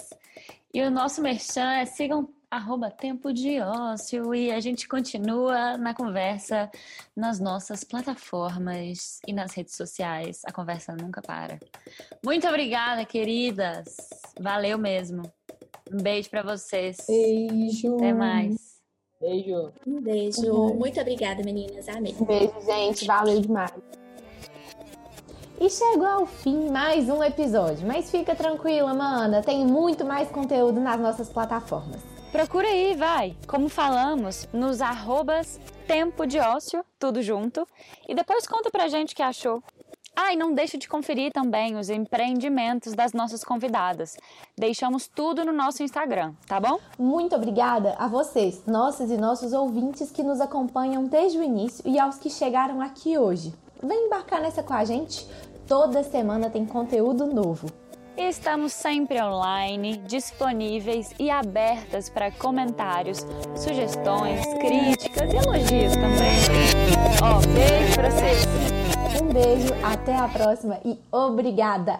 [0.73, 5.93] E o nosso merchan é sigam arroba Tempo de Ócio e a gente continua na
[5.93, 6.69] conversa
[7.15, 10.41] nas nossas plataformas e nas redes sociais.
[10.45, 11.59] A conversa nunca para.
[12.23, 13.95] Muito obrigada, queridas.
[14.39, 15.23] Valeu mesmo.
[15.91, 16.97] Um beijo para vocês.
[17.07, 17.95] Beijo.
[17.95, 18.82] Até mais.
[19.21, 19.71] Beijo.
[19.86, 20.51] Um beijo.
[20.51, 20.76] Uhum.
[20.76, 21.88] Muito obrigada, meninas.
[21.88, 22.15] Amei.
[22.19, 23.05] Um beijo, gente.
[23.05, 23.73] Valeu demais.
[25.58, 30.82] E chegou ao fim mais um episódio, mas fica tranquila, mana, tem muito mais conteúdo
[30.82, 32.01] nas nossas plataformas.
[32.30, 33.38] Procura aí, vai.
[33.47, 37.66] Como falamos, nos arrobas Tempo de Ócio, tudo junto.
[38.06, 39.64] E depois conta pra gente o que achou.
[40.14, 44.18] Ah, e não deixe de conferir também os empreendimentos das nossas convidadas.
[44.58, 46.80] Deixamos tudo no nosso Instagram, tá bom?
[46.99, 51.97] Muito obrigada a vocês, nossas e nossos ouvintes que nos acompanham desde o início e
[51.97, 53.53] aos que chegaram aqui hoje.
[53.88, 55.27] Vem embarcar nessa com a gente.
[55.67, 57.67] Toda semana tem conteúdo novo.
[58.17, 63.19] Estamos sempre online, disponíveis e abertas para comentários,
[63.55, 66.39] sugestões, críticas e elogios também.
[67.21, 68.45] Ó, beijo pra vocês.
[69.21, 71.99] Um beijo, até a próxima e obrigada!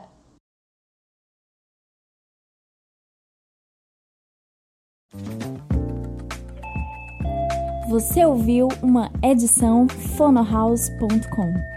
[7.90, 11.75] Você ouviu uma edição fonohouse.com.